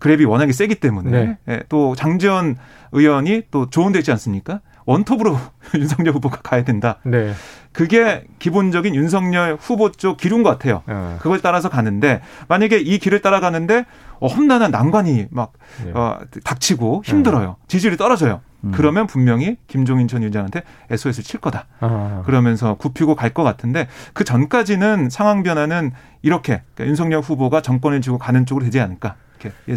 그랩이 0.00 0.28
워낙에 0.28 0.52
세기 0.52 0.74
때문에 0.74 1.10
네. 1.10 1.38
예, 1.48 1.62
또 1.68 1.94
장지원 1.94 2.56
의원이 2.92 3.44
또 3.50 3.70
좋은 3.70 3.92
데지 3.92 4.10
않습니까? 4.12 4.60
원톱으로 4.92 5.36
윤석열 5.76 6.14
후보가 6.14 6.38
가야 6.42 6.64
된다. 6.64 6.96
네. 7.04 7.32
그게 7.72 8.24
기본적인 8.38 8.94
윤석열 8.94 9.58
후보 9.60 9.92
쪽 9.92 10.16
기류인 10.16 10.42
것 10.42 10.48
같아요. 10.48 10.82
네. 10.88 11.16
그걸 11.20 11.40
따라서 11.42 11.68
가는데 11.68 12.22
만약에 12.48 12.78
이 12.78 12.98
길을 12.98 13.20
따라가는데 13.20 13.84
어, 14.18 14.26
험난한 14.26 14.70
난관이 14.70 15.26
막 15.30 15.52
네. 15.84 15.92
어, 15.94 16.18
닥치고 16.42 17.02
힘들어요. 17.04 17.48
네. 17.48 17.54
지지율이 17.68 17.98
떨어져요. 17.98 18.40
음. 18.64 18.72
그러면 18.74 19.06
분명히 19.06 19.58
김종인 19.66 20.08
전 20.08 20.22
위원장한테 20.22 20.62
SOS를 20.90 21.22
칠 21.22 21.38
거다. 21.40 21.66
아. 21.80 22.22
그러면서 22.24 22.74
굽히고 22.74 23.14
갈 23.14 23.34
것 23.34 23.42
같은데 23.44 23.88
그 24.14 24.24
전까지는 24.24 25.10
상황 25.10 25.42
변화는 25.42 25.92
이렇게 26.22 26.62
그러니까 26.74 26.86
윤석열 26.88 27.20
후보가 27.20 27.60
정권을 27.60 28.00
쥐고 28.00 28.16
가는 28.16 28.46
쪽으로 28.46 28.64
되지 28.64 28.80
않을까. 28.80 29.16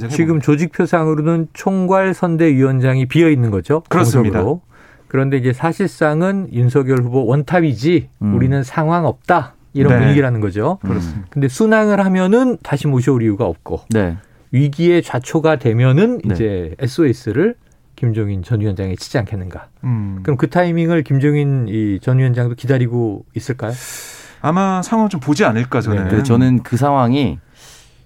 지금 0.10 0.40
조직표상으로는 0.40 1.50
총괄 1.54 2.14
선대위원장이 2.16 3.08
비어 3.08 3.30
있는 3.30 3.52
거죠. 3.52 3.84
그렇습니다. 3.90 4.40
공석으로. 4.40 4.71
그런데 5.12 5.36
이제 5.36 5.52
사실상은 5.52 6.48
윤석열 6.54 7.02
후보 7.02 7.26
원탑이지 7.26 8.08
음. 8.22 8.34
우리는 8.34 8.64
상황 8.64 9.06
없다. 9.06 9.56
이런 9.74 9.92
네. 9.94 10.00
분위기라는 10.00 10.40
거죠. 10.40 10.80
그렇습니다. 10.82 11.28
근데 11.30 11.50
순항을 11.50 12.00
하면은 12.06 12.58
다시 12.64 12.88
모셔올 12.88 13.22
이유가 13.22 13.44
없고 13.46 13.82
네. 13.90 14.16
위기의 14.52 15.04
좌초가 15.04 15.58
되면은 15.58 16.20
네. 16.24 16.34
이제 16.34 16.76
SOS를 16.80 17.56
김종인 17.98 18.42
전 18.42 18.62
위원장이 18.62 18.96
치지 18.96 19.18
않겠는가. 19.18 19.68
음. 19.84 20.20
그럼 20.24 20.38
그 20.38 20.50
타이밍을 20.50 21.04
김종인 21.04 21.68
이 21.68 22.00
전 22.02 22.18
위원장도 22.20 22.56
기다리고 22.56 23.26
있을까요? 23.36 23.74
아마 24.42 24.82
상황 24.82 25.10
좀 25.10 25.20
보지 25.20 25.44
않을까 25.44 25.82
저는. 25.82 26.08
네. 26.08 26.24
저는 26.24 26.64
그 26.64 26.78
상황이 26.78 27.38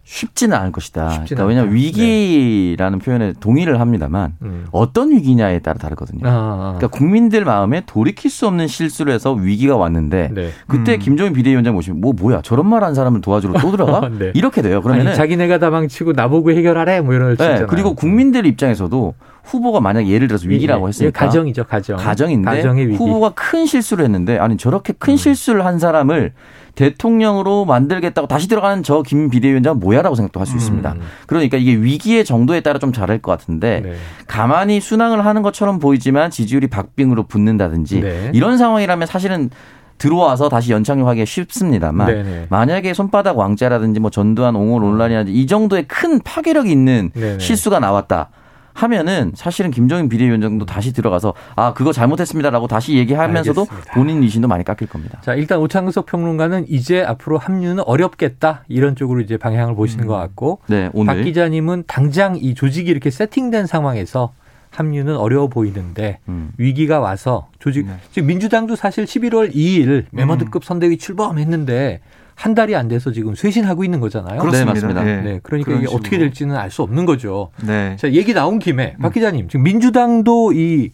쉽지는 0.06 0.56
않을 0.56 0.72
것이다. 0.72 1.08
그러니까 1.26 1.46
왜냐하면 1.46 1.74
위기라는 1.74 3.00
네. 3.00 3.06
표현에 3.06 3.34
동의를 3.40 3.80
합니다만 3.80 4.34
음. 4.44 4.66
어떤 4.72 5.12
위기냐에 5.12 5.60
따라 5.60 5.78
다르거든요. 5.80 6.28
아, 6.28 6.30
아. 6.32 6.74
그러니까 6.78 6.88
국민들 6.88 7.44
마음에 7.44 7.82
돌이킬 7.86 8.30
수 8.32 8.48
없는 8.48 8.68
실수를 8.68 9.14
해서 9.14 9.34
위기가 9.34 9.76
왔는데 9.76 10.30
네. 10.34 10.52
그때 10.68 10.94
음. 10.94 11.00
김종인 11.00 11.34
비대위원장 11.34 11.74
보시면 11.74 12.00
뭐 12.00 12.14
뭐야 12.14 12.42
저런 12.42 12.68
말 12.68 12.86
한 12.86 12.94
사람을 12.94 13.22
도와주러 13.22 13.60
또 13.60 13.72
들어가 13.72 14.08
네. 14.18 14.32
이렇게 14.36 14.62
돼요. 14.62 14.82
그러면 14.82 15.16
자기네가 15.16 15.58
다 15.58 15.72
망치고 15.72 16.12
나보고 16.14 16.52
해결하래 16.52 17.02
뭐 17.02 17.16
이런 17.16 17.36
네. 17.36 17.66
그리고 17.68 17.96
국민들 17.96 18.46
입장에서도 18.46 19.16
후보가 19.46 19.80
만약 19.80 20.08
예를 20.08 20.28
들어서 20.28 20.48
위기라고 20.48 20.88
했으니까 20.88 21.25
가정이죠 21.25 21.64
가정 21.64 21.98
가정인데 21.98 22.50
후보가 22.98 23.32
큰 23.36 23.66
실수를 23.66 24.04
했는데 24.06 24.38
아니 24.38 24.58
저렇게 24.58 24.94
큰 24.98 25.14
음. 25.14 25.18
실수를 25.18 25.66
한 25.66 25.80
사람을 25.80 26.34
대통령으로 26.75 27.64
만들겠다고 27.66 28.28
다시 28.28 28.48
들어가는 28.50 28.84
저 28.84 29.02
김 29.06 29.30
비대위원장은 29.30 29.80
뭐야라고 29.80 30.16
생각도 30.16 30.40
할수 30.40 30.54
음. 30.54 30.58
있습니다. 30.58 30.96
그러니까 31.28 31.58
이게 31.58 31.74
위기의 31.75 32.25
정도에 32.25 32.62
따라 32.62 32.80
좀 32.80 32.92
다를 32.92 33.22
것 33.22 33.32
같은데 33.32 33.82
네. 33.82 33.94
가만히 34.28 34.82
순항을 34.82 35.25
하는 35.25 35.42
것처럼 35.42 35.80
보이지만 35.80 36.32
지지율이 36.32 36.68
박빙으로 36.68 37.24
붙는다든지 37.24 38.02
네. 38.02 38.32
이런 38.34 38.58
상황이라면 38.58 39.08
사실은 39.08 39.50
들어와서 39.98 40.50
다시 40.50 40.74
연착륙하기가 40.74 41.24
쉽습니다만 41.24 42.08
네네. 42.08 42.48
만약에 42.50 42.94
손바닥 42.94 43.38
왕자라든지 43.38 44.02
뭐 44.02 44.10
전두환 44.10 44.56
옹호 44.56 44.80
논란이라든지 44.80 45.40
이 45.40 45.48
정도의 45.48 45.88
큰 45.88 46.20
파괴력이 46.20 46.70
있는 46.70 47.12
네네. 47.14 47.40
실수가 47.40 47.80
나왔다. 47.80 48.30
하면은 48.75 49.32
사실은 49.36 49.72
김정인 49.72 50.10
비대위원장도 50.10 50.65
다시 50.65 50.94
들어가서 50.94 51.34
아 51.55 51.74
그거 51.74 51.94
잘못했습니다라고 51.94 52.67
다시 52.67 52.98
얘기하면서도 52.98 53.62
알겠습니다. 53.62 53.94
본인 53.94 54.22
이신도 54.22 54.48
많이 54.50 54.63
깎일 54.65 54.89
겁니다. 54.89 55.20
자 55.22 55.34
일단 55.34 55.60
오창석 55.60 56.05
평론가는 56.05 56.65
이제 56.67 57.01
앞으로 57.01 57.38
합류는 57.38 57.84
어렵겠다 57.86 58.65
이런 58.67 58.96
쪽으로 58.96 59.22
이제 59.22 59.38
방향을 59.38 59.75
보시는 59.75 60.03
음. 60.03 60.08
것 60.08 60.15
같고 60.15 60.60
네, 60.67 60.89
오늘. 60.94 61.15
박 61.15 61.24
기자님은 61.24 61.86
당장 61.88 62.36
이 62.36 62.53
조직이 62.53 62.91
이렇게 62.91 63.10
세팅된 63.10 63.65
상황에서 63.65 64.34
합류는 64.72 65.15
어려워 65.15 65.48
보이는데 65.48 66.20
음. 66.27 66.51
위기가 66.58 67.00
와서 67.00 67.48
조직 67.60 67.86
네. 67.88 67.94
지금 68.12 68.27
민주당도 68.27 68.75
사실 68.75 69.05
11월 69.05 69.55
2일 69.55 70.05
메머드급 70.12 70.63
음. 70.63 70.65
선대위 70.65 70.98
출범했는데 70.98 72.01
한 72.36 72.54
달이 72.54 72.75
안 72.75 72.88
돼서 72.88 73.12
지금 73.12 73.34
쇄신하고 73.34 73.84
있는 73.84 74.00
거잖아요. 74.00 74.39
그렇습니다. 74.39 74.74
네, 74.74 74.82
맞습니다. 74.82 75.04
네. 75.04 75.22
네. 75.22 75.39
그러니까 75.42 75.72
이게 75.72 75.82
식으로. 75.82 75.98
어떻게 75.98 76.18
될지는 76.18 76.56
알 76.56 76.70
수 76.70 76.82
없는 76.84 77.06
거죠. 77.06 77.50
네. 77.62 77.96
자, 77.98 78.12
얘기 78.12 78.34
나온 78.34 78.60
김에 78.60 78.96
박 79.01 79.13
기자님, 79.13 79.48
지금 79.48 79.63
민주당도 79.63 80.51
이 80.54 80.92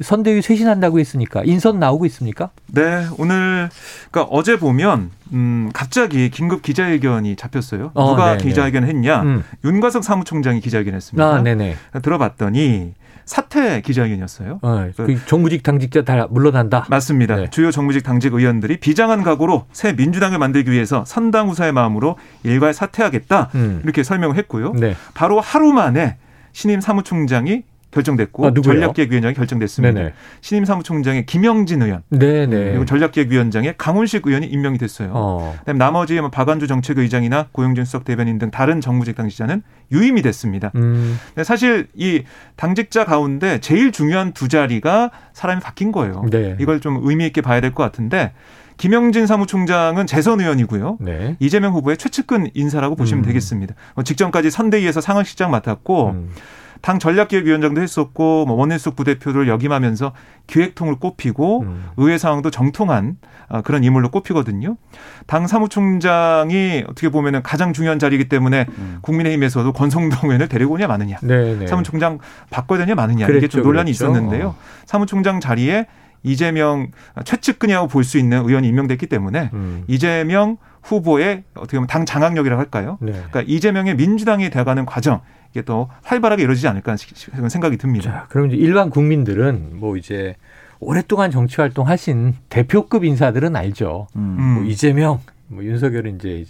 선대위 0.00 0.40
쇄신한다고 0.40 0.98
했으니까 1.00 1.42
인선 1.44 1.78
나오고 1.78 2.06
있습니까? 2.06 2.50
네, 2.68 3.04
오늘 3.18 3.68
그러니까 4.10 4.34
어제 4.34 4.56
보면 4.58 5.10
음 5.32 5.68
갑자기 5.74 6.30
긴급 6.30 6.62
기자회견이 6.62 7.36
잡혔어요. 7.36 7.90
어, 7.94 8.10
누가 8.10 8.36
네네. 8.36 8.44
기자회견 8.44 8.84
했냐? 8.84 9.22
음. 9.22 9.44
윤과석 9.64 10.02
사무총장이 10.04 10.60
기자회견했습니다. 10.60 11.22
아, 11.26 11.42
네네. 11.42 11.76
들어봤더니 12.02 12.94
사퇴 13.30 13.80
기자회견이었어요. 13.82 14.58
어, 14.60 14.90
그 14.96 15.24
정무직 15.24 15.62
당직자 15.62 16.02
다 16.02 16.26
물러난다. 16.28 16.86
맞습니다. 16.90 17.36
네. 17.36 17.50
주요 17.50 17.70
정무직 17.70 18.02
당직 18.02 18.34
의원들이 18.34 18.78
비장한 18.78 19.22
각오로 19.22 19.66
새 19.70 19.92
민주당을 19.92 20.38
만들기 20.38 20.72
위해서 20.72 21.04
선당 21.06 21.48
후사의 21.48 21.70
마음으로 21.70 22.16
일괄 22.42 22.74
사퇴하겠다 22.74 23.50
음. 23.54 23.80
이렇게 23.84 24.02
설명을 24.02 24.36
했고요. 24.36 24.72
네. 24.72 24.96
바로 25.14 25.38
하루 25.38 25.72
만에 25.72 26.16
신임 26.52 26.80
사무총장이 26.80 27.62
결정됐고 27.90 28.46
아, 28.46 28.52
전략기획위원장이 28.54 29.34
결정됐습니다. 29.34 29.98
네네. 29.98 30.12
신임 30.40 30.64
사무총장의 30.64 31.26
김영진 31.26 31.82
의원, 31.82 32.02
네네. 32.10 32.46
그리고 32.70 32.84
전략기획위원장의 32.84 33.74
강훈식 33.78 34.26
의원이 34.26 34.46
임명이 34.46 34.78
됐어요. 34.78 35.10
어. 35.12 35.54
그다음 35.60 35.78
나머지 35.78 36.20
뭐 36.20 36.30
박완주 36.30 36.66
정책의장이나 36.66 37.48
고영준 37.52 37.84
수석 37.84 38.04
대변인 38.04 38.38
등 38.38 38.50
다른 38.50 38.80
정무직 38.80 39.16
당직자는 39.16 39.62
유임이 39.90 40.22
됐습니다. 40.22 40.70
음. 40.76 41.18
사실 41.42 41.88
이 41.94 42.22
당직자 42.56 43.04
가운데 43.04 43.58
제일 43.60 43.90
중요한 43.92 44.32
두 44.32 44.48
자리가 44.48 45.10
사람이 45.32 45.60
바뀐 45.60 45.90
거예요. 45.90 46.24
네. 46.30 46.56
이걸 46.60 46.80
좀 46.80 47.00
의미 47.02 47.26
있게 47.26 47.40
봐야 47.40 47.60
될 47.60 47.70
것 47.70 47.82
같은데 47.82 48.32
김영진 48.76 49.26
사무총장은 49.26 50.06
재선 50.06 50.40
의원이고요. 50.40 50.98
네. 51.00 51.36
이재명 51.38 51.72
후보의 51.74 51.96
최측근 51.98 52.48
인사라고 52.54 52.96
보시면 52.96 53.22
음. 53.22 53.26
되겠습니다. 53.26 53.74
뭐 53.94 54.04
직전까지 54.04 54.50
선대위에서 54.50 55.00
상황실장 55.00 55.50
맡았고. 55.50 56.10
음. 56.10 56.30
당 56.80 56.98
전략기획위원장도 56.98 57.80
했었고 57.80 58.46
뭐 58.46 58.56
원내숙 58.56 58.96
부대표를 58.96 59.48
역임하면서 59.48 60.12
기획통을 60.46 60.96
꼽히고 60.96 61.62
음. 61.62 61.84
의회 61.96 62.18
상황도 62.18 62.50
정통한 62.50 63.16
아, 63.48 63.60
그런 63.62 63.82
인물로 63.84 64.10
꼽히거든요. 64.10 64.76
당 65.26 65.46
사무총장이 65.46 66.84
어떻게 66.88 67.08
보면은 67.08 67.42
가장 67.42 67.72
중요한 67.72 67.98
자리이기 67.98 68.28
때문에 68.28 68.66
음. 68.78 68.98
국민의힘에서도 69.02 69.72
권성동 69.72 70.30
의원을 70.30 70.48
데리고 70.48 70.74
오냐 70.74 70.86
마느냐, 70.86 71.16
네네. 71.22 71.54
네. 71.60 71.66
사무총장 71.66 72.18
바꿔야 72.50 72.78
되냐 72.78 72.94
마느냐 72.94 73.26
그랬죠, 73.26 73.38
이게 73.44 73.48
좀 73.48 73.62
논란이 73.62 73.92
그랬죠. 73.92 74.04
있었는데요. 74.04 74.54
사무총장 74.86 75.40
자리에 75.40 75.86
이재명 76.22 76.90
최측근이라고 77.24 77.88
볼 77.88 78.04
수 78.04 78.18
있는 78.18 78.44
의원이 78.44 78.68
임명됐기 78.68 79.06
때문에 79.06 79.50
음. 79.52 79.84
이재명 79.86 80.58
후보의 80.82 81.44
어떻게 81.54 81.76
보면 81.76 81.86
당 81.88 82.04
장악력이라고 82.06 82.58
할까요? 82.60 82.98
네. 83.00 83.12
그러니까 83.12 83.42
이재명의 83.46 83.96
민주당이 83.96 84.50
돼가는 84.50 84.86
과정 84.86 85.20
이게 85.52 85.62
또 85.62 85.88
활발하게 86.02 86.42
이루어지지 86.42 86.68
않을까 86.68 86.96
생각이 86.96 87.76
듭니다. 87.76 88.10
자, 88.10 88.26
그럼 88.28 88.48
이제 88.48 88.56
일반 88.56 88.90
국민들은 88.90 89.72
뭐 89.74 89.96
이제 89.96 90.36
오랫동안 90.78 91.30
정치 91.30 91.60
활동하신 91.60 92.34
대표급 92.48 93.04
인사들은 93.04 93.54
알죠. 93.56 94.06
음. 94.16 94.20
뭐 94.54 94.64
이재명, 94.64 95.20
뭐 95.48 95.64
윤석열은 95.64 96.16
이제 96.16 96.46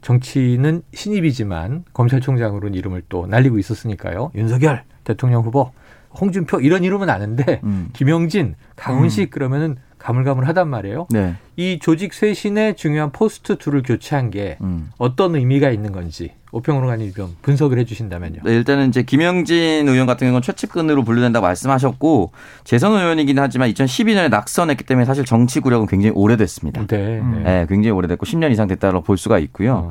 정치는 0.00 0.82
신입이지만 0.92 1.84
검찰총장으로는 1.92 2.74
이름을 2.74 3.02
또 3.08 3.26
날리고 3.26 3.58
있었으니까요. 3.58 4.30
윤석열 4.34 4.84
대통령 5.02 5.42
후보, 5.42 5.70
홍준표 6.18 6.60
이런 6.60 6.84
이름은 6.84 7.10
아는데 7.10 7.60
음. 7.64 7.88
김영진, 7.92 8.54
강훈식 8.76 9.28
음. 9.28 9.30
그러면은 9.30 9.76
가물가물하단 10.04 10.68
말이에요. 10.68 11.06
네. 11.08 11.34
이 11.56 11.78
조직 11.80 12.12
쇄신의 12.12 12.76
중요한 12.76 13.10
포스트 13.10 13.56
둘을 13.56 13.82
교체한 13.82 14.30
게 14.30 14.58
음. 14.60 14.90
어떤 14.98 15.34
의미가 15.34 15.70
있는 15.70 15.92
건지 15.92 16.32
오평으로가님 16.52 17.14
좀 17.14 17.34
분석을 17.40 17.78
해주신다면요. 17.78 18.40
네, 18.44 18.54
일단은 18.54 18.90
이제 18.90 19.02
김영진 19.02 19.88
의원 19.88 20.06
같은 20.06 20.26
경우는 20.26 20.42
최측근으로 20.42 21.04
분류된다고 21.04 21.46
말씀하셨고 21.46 22.32
재선 22.64 22.92
의원이긴 22.92 23.38
하지만 23.38 23.70
2012년에 23.70 24.28
낙선했기 24.28 24.84
때문에 24.84 25.06
사실 25.06 25.24
정치 25.24 25.60
구력은 25.60 25.86
굉장히 25.86 26.12
오래됐습니다. 26.14 26.86
네, 26.86 27.22
네. 27.22 27.42
네 27.42 27.66
굉장히 27.66 27.92
오래됐고 27.92 28.26
10년 28.26 28.52
이상 28.52 28.68
됐다고 28.68 29.00
볼 29.00 29.16
수가 29.16 29.38
있고요. 29.38 29.90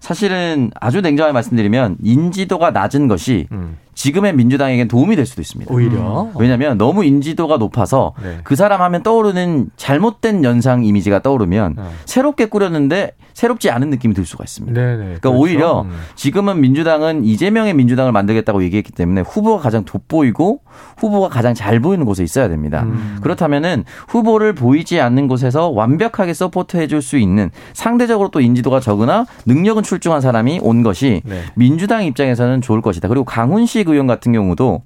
사실은 0.00 0.72
아주 0.80 1.00
냉정하게 1.00 1.32
말씀드리면 1.32 1.98
인지도가 2.02 2.72
낮은 2.72 3.06
것이 3.06 3.46
음. 3.52 3.76
지금의 4.02 4.34
민주당에겐 4.34 4.88
도움이 4.88 5.14
될 5.14 5.26
수도 5.26 5.42
있습니다. 5.42 5.72
오히려. 5.72 6.22
음. 6.22 6.32
왜냐하면 6.36 6.76
너무 6.76 7.04
인지도가 7.04 7.56
높아서 7.58 8.14
네. 8.20 8.38
그 8.42 8.56
사람 8.56 8.82
하면 8.82 9.04
떠오르는 9.04 9.70
잘못된 9.76 10.42
연상 10.42 10.84
이미지가 10.84 11.20
떠오르면 11.20 11.76
어. 11.78 11.90
새롭게 12.04 12.46
꾸렸는데 12.46 13.12
새롭지 13.32 13.70
않은 13.70 13.90
느낌이 13.90 14.12
들 14.12 14.26
수가 14.26 14.42
있습니다. 14.42 14.78
네네. 14.78 14.96
네. 14.96 15.04
그러니까 15.04 15.20
그렇죠. 15.30 15.38
오히려 15.38 15.82
음. 15.82 15.90
지금은 16.16 16.60
민주당은 16.60 17.24
이재명의 17.24 17.74
민주당을 17.74 18.10
만들겠다고 18.10 18.64
얘기했기 18.64 18.90
때문에 18.90 19.20
후보가 19.20 19.62
가장 19.62 19.84
돋보이고 19.84 20.60
후보가 20.96 21.28
가장 21.28 21.54
잘 21.54 21.78
보이는 21.78 22.04
곳에 22.04 22.24
있어야 22.24 22.48
됩니다. 22.48 22.82
음. 22.82 23.18
그렇다면은 23.22 23.84
후보를 24.08 24.54
보이지 24.54 25.00
않는 25.00 25.28
곳에서 25.28 25.68
완벽하게 25.68 26.34
서포트해 26.34 26.88
줄 26.88 27.02
수 27.02 27.18
있는 27.18 27.50
상대적으로 27.72 28.30
또 28.30 28.40
인지도가 28.40 28.78
적으나 28.78 29.26
능력은 29.46 29.82
출중한 29.82 30.20
사람이 30.20 30.60
온 30.62 30.82
것이 30.84 31.20
네. 31.24 31.42
민주당 31.56 32.04
입장에서는 32.04 32.60
좋을 32.60 32.80
것이다. 32.80 33.08
그리고 33.08 33.24
강훈식 33.24 33.88
의원 33.92 34.06
같은 34.06 34.32
경우도 34.32 34.82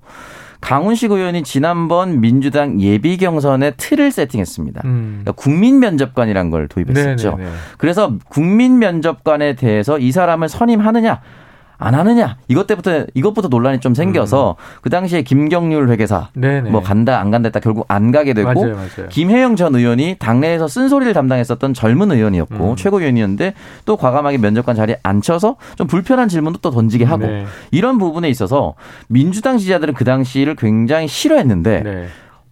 강훈식 0.61 1.11
의원이 1.13 1.43
지난번 1.43 2.21
민주당 2.21 2.81
예비 2.81 3.17
경선에 3.19 3.73
틀을 3.73 4.11
세팅했습니다. 4.11 4.83
음. 4.85 5.21
그러니까 5.23 5.33
국민 5.33 5.79
면접관이란 5.81 6.51
걸 6.51 6.67
도입했었죠. 6.69 7.37
네네네. 7.37 7.51
그래서 7.79 8.15
국민 8.29 8.79
면접관에 8.79 9.55
대해서 9.55 9.99
이 9.99 10.11
사람을 10.13 10.49
선임하느냐 10.49 11.21
안 11.79 11.95
하느냐 11.95 12.37
이것 12.49 12.67
때부터 12.67 13.07
이것부터 13.15 13.49
논란이 13.49 13.81
좀 13.81 13.95
생겨서 13.95 14.57
음. 14.59 14.81
그 14.83 14.91
당시에 14.91 15.23
김경률 15.23 15.89
회계사 15.91 16.29
네네. 16.35 16.71
뭐 16.71 16.83
간다 16.83 17.21
안 17.21 17.31
간다 17.31 17.49
했다 17.49 17.61
결국 17.61 17.85
안 17.89 18.11
가게 18.11 18.33
되고 18.33 18.53
맞아요, 18.53 18.75
맞아요. 18.75 19.09
김혜영 19.11 19.57
전 19.57 19.75
의원이 19.75 20.17
당내에서 20.19 20.69
쓴소리를 20.69 21.13
담당했었던 21.13 21.75
젊은 21.75 22.11
의원이었고 22.11 22.71
음. 22.71 22.77
최고위원이었는데 22.77 23.55
또 23.85 23.97
과감하게 23.97 24.39
면접관 24.39 24.77
자리에 24.77 24.99
앉혀서 25.03 25.57
좀 25.77 25.87
불편한 25.87 26.29
질문도 26.29 26.61
또 26.61 26.71
던지게 26.71 27.05
하고 27.05 27.27
네. 27.27 27.47
이런 27.71 27.99
부분에 27.99 28.29
있어서 28.29 28.75
민주당 29.09 29.59
지지자들은 29.59 29.95
그 29.95 30.05
당시를 30.05 30.57
굉장히 30.57 31.09
싫어했는데 31.09 31.83
네. 31.83 32.07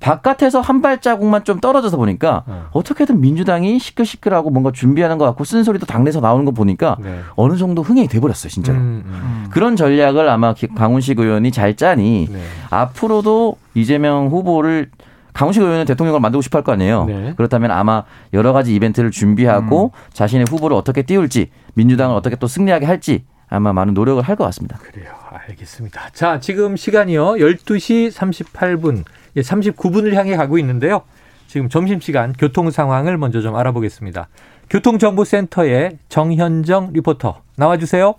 바깥에서 0.04 0.60
한 0.60 0.82
발자국만 0.82 1.44
좀 1.44 1.60
떨어져서 1.60 1.96
보니까 1.96 2.42
어. 2.46 2.66
어떻게든 2.72 3.22
민주당이 3.22 3.78
시끌시끌하고 3.78 4.50
뭔가 4.50 4.70
준비하는 4.70 5.16
것 5.16 5.24
같고 5.24 5.44
쓴소리도 5.44 5.86
당내에서 5.86 6.20
나오는 6.20 6.44
거 6.44 6.50
보니까 6.50 6.98
네. 7.00 7.20
어느 7.36 7.56
정도 7.56 7.80
흥행이 7.80 8.08
돼버렸어요, 8.08 8.50
진짜로. 8.50 8.76
음, 8.76 9.02
음. 9.06 9.46
그런 9.50 9.76
전략을 9.76 10.28
아마 10.28 10.54
강훈식 10.76 11.18
의원이 11.18 11.50
잘 11.52 11.74
짜니 11.74 12.28
네. 12.30 12.42
앞으로도 12.68 13.56
이재명 13.72 14.28
후보를 14.28 14.90
강훈식 15.32 15.62
의원은 15.62 15.86
대통령을 15.86 16.20
만들고 16.20 16.42
싶어 16.42 16.58
할 16.58 16.64
거 16.64 16.72
아니에요. 16.72 17.06
네. 17.06 17.32
그렇다면 17.36 17.70
아마 17.70 18.04
여러 18.34 18.52
가지 18.52 18.74
이벤트를 18.74 19.10
준비하고 19.10 19.84
음. 19.94 20.12
자신의 20.12 20.44
후보를 20.50 20.76
어떻게 20.76 21.00
띄울지 21.00 21.48
민주당을 21.72 22.14
어떻게 22.14 22.36
또 22.36 22.46
승리하게 22.46 22.84
할지 22.84 23.24
아마 23.48 23.72
많은 23.72 23.94
노력을 23.94 24.22
할 24.22 24.36
것 24.36 24.44
같습니다. 24.44 24.76
그래요. 24.82 25.12
알겠습니다. 25.48 26.10
자, 26.12 26.40
지금 26.40 26.76
시간이요. 26.76 27.36
12시 27.36 28.12
38분. 28.12 29.04
39분을 29.42 30.12
예, 30.12 30.16
향해 30.16 30.36
가고 30.36 30.58
있는데요. 30.58 31.02
지금 31.46 31.68
점심시간 31.68 32.32
교통 32.38 32.70
상황을 32.70 33.16
먼저 33.18 33.40
좀 33.40 33.54
알아보겠습니다. 33.56 34.28
교통정보센터의 34.70 35.98
정현정 36.08 36.92
리포터 36.92 37.42
나와주세요. 37.56 38.14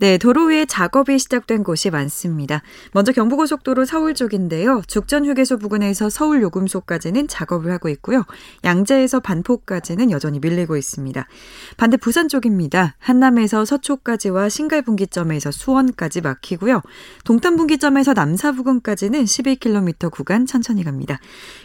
네, 0.00 0.16
도로 0.16 0.44
위에 0.44 0.64
작업이 0.64 1.18
시작된 1.18 1.64
곳이 1.64 1.90
많습니다. 1.90 2.62
먼저 2.92 3.10
경부고속도로 3.10 3.84
서울 3.84 4.14
쪽인데요. 4.14 4.80
죽전 4.86 5.26
휴게소 5.26 5.58
부근에서 5.58 6.08
서울 6.08 6.40
요금소까지는 6.42 7.26
작업을 7.26 7.72
하고 7.72 7.88
있고요. 7.88 8.24
양재에서 8.62 9.18
반포까지는 9.18 10.12
여전히 10.12 10.38
밀리고 10.38 10.76
있습니다. 10.76 11.26
반대 11.76 11.96
부산 11.96 12.28
쪽입니다. 12.28 12.94
한남에서 12.98 13.64
서초까지와 13.64 14.48
신갈분기점에서 14.48 15.50
수원까지 15.50 16.20
막히고요. 16.20 16.80
동탄분기점에서 17.24 18.12
남사 18.12 18.52
부근까지는 18.52 19.24
12km 19.24 20.12
구간 20.12 20.46
천천히 20.46 20.84
갑니다. 20.84 21.18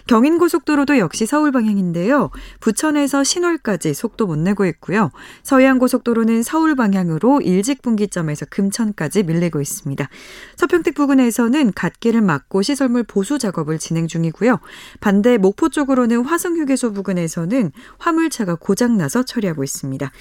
경인고속도로도 0.07 0.97
역시 0.97 1.27
서울 1.27 1.51
방향인데요. 1.51 2.31
부천에서 2.61 3.23
신월까지 3.23 3.93
속도 3.93 4.25
못 4.25 4.39
내고 4.39 4.65
있고요. 4.65 5.11
서해안고속도로는 5.43 6.41
서울 6.41 6.75
방향으로 6.75 7.41
일직분기점 7.41 8.22
점에서 8.23 8.45
금천까지 8.49 9.23
밀리고 9.23 9.61
있습니다. 9.61 10.09
서평택 10.55 10.95
부근에서는 10.95 11.73
갓길을 11.73 12.21
막고 12.21 12.61
시설물 12.61 13.03
보수 13.03 13.37
작업을 13.37 13.77
진행 13.77 14.07
중이고요. 14.07 14.59
반대 14.99 15.37
목포 15.37 15.69
쪽으로는 15.69 16.25
화성휴게소 16.25 16.93
부근에서는 16.93 17.71
화물차가 17.99 18.55
고장나서 18.55 19.23
처리하고 19.23 19.63
있습니다. 19.63 20.11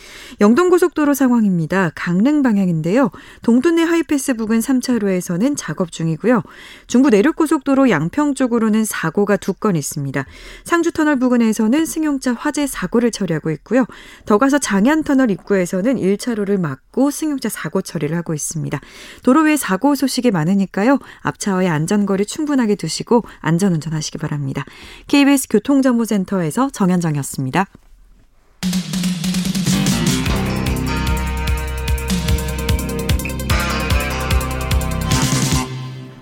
영동고속도로 0.40 1.14
상황입니다. 1.14 1.92
강릉 1.94 2.42
방향인데요. 2.42 3.10
동둔내 3.42 3.82
하이패스 3.82 4.34
부근 4.34 4.58
3차로에서는 4.58 5.54
작업 5.56 5.92
중이고요. 5.92 6.42
중부 6.88 7.10
내륙고속도로 7.10 7.88
양평 7.90 8.34
쪽으로는 8.34 8.84
사고가 8.84 9.36
두 9.36 9.52
건 9.62 9.76
있습니다. 9.76 10.24
상주터널 10.64 11.20
부근에서는 11.20 11.86
승용차 11.86 12.32
화재 12.32 12.66
사고를 12.66 13.12
처리하고 13.12 13.50
있고요. 13.52 13.86
더 14.26 14.38
가서 14.38 14.58
장안터널 14.58 15.30
입구에서는 15.30 15.96
1차로를 15.96 16.58
막고 16.58 17.12
승용차 17.12 17.48
사고 17.48 17.80
처리 17.80 17.91
를 17.98 18.16
하고 18.16 18.34
있습니다. 18.34 18.80
도로 19.22 19.42
위에 19.42 19.56
사고 19.56 19.94
소식이 19.94 20.30
많으니까요. 20.30 20.98
앞차와의 21.20 21.68
안전거리 21.68 22.24
충분하게 22.26 22.76
두시고 22.76 23.24
안전운전 23.40 23.92
하시기 23.92 24.18
바랍니다. 24.18 24.64
KBS 25.08 25.48
교통정보센터에서 25.48 26.70
정현정이었습니다. 26.70 27.66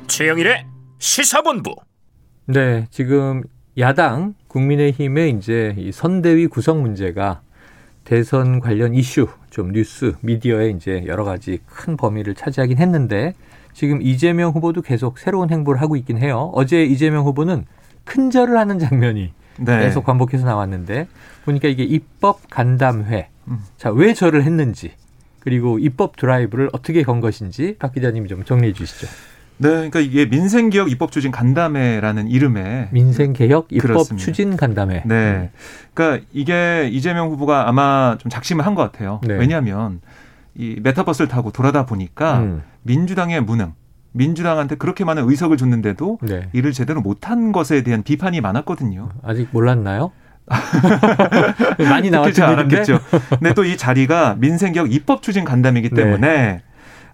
최영일의 0.08 0.66
시사본부. 0.98 1.74
네, 2.46 2.86
지금 2.90 3.42
야당 3.78 4.34
국민의힘의 4.48 5.30
이제 5.30 5.74
이 5.78 5.92
선대위 5.92 6.48
구성 6.48 6.82
문제가 6.82 7.42
대선 8.10 8.58
관련 8.58 8.92
이슈, 8.92 9.28
좀 9.50 9.70
뉴스, 9.70 10.14
미디어에 10.20 10.70
이제 10.70 11.04
여러 11.06 11.22
가지 11.22 11.60
큰 11.64 11.96
범위를 11.96 12.34
차지하긴 12.34 12.78
했는데 12.78 13.34
지금 13.72 14.02
이재명 14.02 14.50
후보도 14.50 14.82
계속 14.82 15.20
새로운 15.20 15.48
행보를 15.48 15.80
하고 15.80 15.94
있긴 15.94 16.18
해요. 16.18 16.50
어제 16.52 16.82
이재명 16.82 17.24
후보는 17.24 17.66
큰절을 18.02 18.58
하는 18.58 18.80
장면이 18.80 19.32
네. 19.60 19.78
계속 19.78 20.04
반복해서 20.04 20.44
나왔는데 20.44 21.06
보니까 21.44 21.68
이게 21.68 21.84
입법 21.84 22.50
간담회. 22.50 23.28
음. 23.46 23.60
자, 23.76 23.92
왜 23.92 24.12
절을 24.12 24.42
했는지 24.42 24.90
그리고 25.38 25.78
입법 25.78 26.16
드라이브를 26.16 26.68
어떻게 26.72 27.04
건 27.04 27.20
것인지 27.20 27.76
박 27.78 27.94
기자님이 27.94 28.28
좀 28.28 28.42
정리해 28.42 28.72
주시죠. 28.72 29.06
네, 29.62 29.68
그러니까 29.68 30.00
이게 30.00 30.24
민생개혁 30.26 30.90
입법 30.90 31.12
추진 31.12 31.30
간담회라는 31.30 32.28
이름의 32.28 32.88
민생개혁 32.92 33.68
입법 33.70 33.82
그렇습니다. 33.82 34.24
추진 34.24 34.56
간담회. 34.56 35.02
네, 35.04 35.50
그러니까 35.94 36.24
이게 36.32 36.88
이재명 36.90 37.28
후보가 37.30 37.68
아마 37.68 38.16
좀 38.18 38.30
작심을 38.30 38.64
한 38.66 38.74
것 38.74 38.82
같아요. 38.90 39.20
네. 39.24 39.34
왜냐하면 39.34 40.00
이 40.54 40.78
메타버스를 40.82 41.28
타고 41.28 41.50
돌아다 41.52 41.84
보니까 41.86 42.38
음. 42.38 42.62
민주당의 42.82 43.40
무능, 43.42 43.74
민주당한테 44.12 44.76
그렇게 44.76 45.04
많은 45.04 45.28
의석을 45.28 45.56
줬는데도 45.56 46.18
네. 46.22 46.48
일을 46.52 46.72
제대로 46.72 47.00
못한 47.02 47.52
것에 47.52 47.82
대한 47.82 48.02
비판이 48.02 48.40
많았거든요. 48.40 49.10
아직 49.22 49.48
몰랐나요? 49.52 50.10
많이 51.78 52.10
나왔죠. 52.10 52.44
알았겠죠. 52.44 52.98
근데 53.30 53.54
또 53.54 53.64
이 53.64 53.76
자리가 53.76 54.36
민생개혁 54.38 54.92
입법 54.92 55.22
추진 55.22 55.44
간담회이기 55.44 55.90
네. 55.90 55.94
때문에 56.02 56.28
네. 56.28 56.62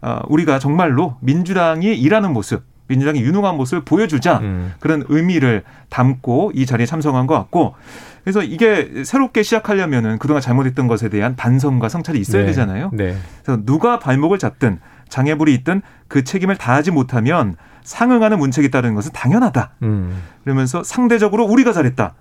어, 0.06 0.20
우리가 0.28 0.60
정말로 0.60 1.16
민주당이 1.18 1.96
일하는 1.98 2.32
모습, 2.32 2.62
민주당이 2.86 3.20
유능한 3.22 3.56
모습을 3.56 3.84
보여주자 3.84 4.38
음. 4.38 4.72
그런 4.78 5.04
의미를 5.08 5.64
담고 5.88 6.52
이 6.54 6.64
자리에 6.64 6.86
참석한 6.86 7.26
것 7.26 7.34
같고 7.34 7.74
그래서 8.22 8.44
이게 8.44 9.02
새롭게 9.04 9.42
시작하려면은 9.42 10.20
그동안 10.20 10.40
잘못했던 10.40 10.86
것에 10.86 11.08
대한 11.08 11.34
반성과 11.34 11.88
성찰이 11.88 12.20
있어야 12.20 12.42
네. 12.42 12.46
되잖아요. 12.46 12.90
네. 12.92 13.16
그래서 13.42 13.60
누가 13.66 13.98
발목을 13.98 14.38
잡든 14.38 14.78
장애물이 15.08 15.52
있든 15.54 15.82
그 16.06 16.22
책임을 16.22 16.54
다하지 16.56 16.92
못하면 16.92 17.56
상응하는 17.82 18.38
문책이 18.38 18.70
따르는 18.70 18.94
것은 18.94 19.10
당연하다. 19.12 19.72
음. 19.82 20.22
그러면서 20.44 20.84
상대적으로 20.84 21.46
우리가 21.46 21.72
잘했다. 21.72 22.14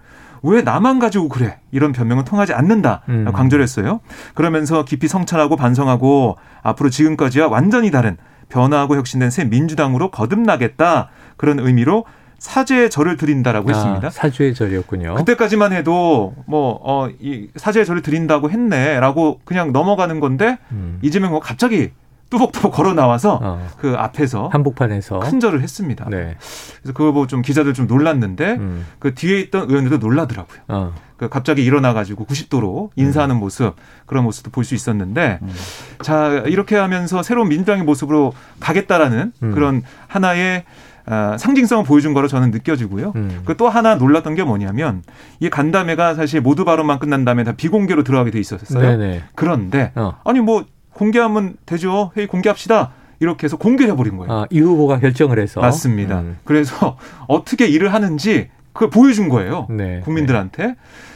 왜 0.43 0.61
나만 0.61 0.99
가지고 0.99 1.29
그래? 1.29 1.59
이런 1.71 1.91
변명은 1.91 2.25
통하지 2.25 2.53
않는다. 2.53 3.01
음. 3.09 3.25
강조를 3.31 3.63
했어요. 3.63 3.99
그러면서 4.33 4.85
깊이 4.85 5.07
성찰하고 5.07 5.55
반성하고 5.55 6.37
앞으로 6.61 6.89
지금까지와 6.89 7.47
완전히 7.47 7.91
다른 7.91 8.17
변화하고 8.49 8.95
혁신된 8.95 9.29
새 9.29 9.45
민주당으로 9.45 10.11
거듭나겠다. 10.11 11.09
그런 11.37 11.59
의미로 11.59 12.05
사죄의 12.37 12.89
절을 12.89 13.17
드린다라고 13.17 13.69
아, 13.69 13.73
했습니다. 13.73 14.09
사죄의 14.09 14.53
절이었군요. 14.53 15.15
그때까지만 15.15 15.73
해도 15.73 16.35
뭐, 16.45 16.79
어, 16.83 17.09
이 17.19 17.47
사죄의 17.55 17.85
절을 17.85 18.01
드린다고 18.01 18.51
했네라고 18.51 19.39
그냥 19.45 19.71
넘어가는 19.71 20.19
건데 20.19 20.57
음. 20.71 20.99
이재명 21.01 21.31
후가 21.33 21.45
갑자기 21.47 21.91
뚜벅뚜벅 22.29 22.71
걸어 22.73 22.93
나와서 22.93 23.39
어. 23.41 23.67
그 23.77 23.95
앞에서 23.97 24.47
한복판에서 24.47 25.19
큰 25.19 25.39
절을 25.39 25.61
했습니다. 25.61 26.07
네. 26.09 26.35
그래서 26.81 26.93
그거 26.93 27.11
보고 27.11 27.27
좀 27.27 27.41
기자들 27.41 27.73
좀 27.73 27.87
놀랐는데 27.87 28.53
음. 28.53 28.85
그 28.99 29.13
뒤에 29.13 29.39
있던 29.41 29.69
의원들도 29.69 29.97
놀라더라고요. 29.97 30.59
어. 30.67 30.93
그 31.17 31.29
갑자기 31.29 31.63
일어나 31.63 31.93
가지고 31.93 32.25
90도로 32.25 32.89
인사하는 32.95 33.35
음. 33.35 33.39
모습 33.39 33.75
그런 34.05 34.23
모습도 34.25 34.51
볼 34.51 34.65
수 34.65 34.75
있었는데 34.75 35.39
음. 35.41 35.49
자 36.01 36.43
이렇게 36.47 36.75
하면서 36.75 37.21
새로운 37.23 37.47
민주당의 37.49 37.83
모습으로 37.83 38.33
가겠다라는 38.59 39.31
음. 39.43 39.51
그런 39.51 39.83
하나의 40.07 40.63
어, 41.07 41.35
상징성을 41.37 41.85
보여준 41.85 42.15
거로 42.15 42.27
저는 42.27 42.49
느껴지고요. 42.49 43.13
음. 43.15 43.43
그또 43.45 43.69
하나 43.69 43.93
놀랐던 43.93 44.33
게 44.33 44.43
뭐냐면 44.43 45.03
이 45.39 45.51
간담회가 45.51 46.15
사실 46.15 46.41
모두 46.41 46.65
발언만 46.65 46.97
끝난 46.97 47.23
다음에 47.23 47.43
다 47.43 47.51
비공개로 47.51 48.03
들어가게 48.03 48.31
돼 48.31 48.39
있었어요. 48.39 48.81
네네. 48.81 49.23
그런데 49.35 49.91
어. 49.93 50.13
아니 50.25 50.39
뭐 50.39 50.65
공개하면 50.95 51.57
되죠. 51.65 52.11
회의 52.17 52.25
공개합시다. 52.25 52.91
이렇게 53.19 53.45
해서 53.45 53.57
공개를 53.57 53.93
해버린 53.93 54.17
거예요. 54.17 54.31
아, 54.33 54.45
이 54.49 54.59
후보가 54.59 54.99
결정을 54.99 55.39
해서. 55.39 55.61
맞습니다. 55.61 56.19
음. 56.21 56.37
그래서 56.43 56.97
어떻게 57.27 57.67
일을 57.67 57.93
하는지 57.93 58.49
그걸 58.73 58.89
보여준 58.89 59.29
거예요. 59.29 59.67
네. 59.69 60.01
국민들한테. 60.01 60.75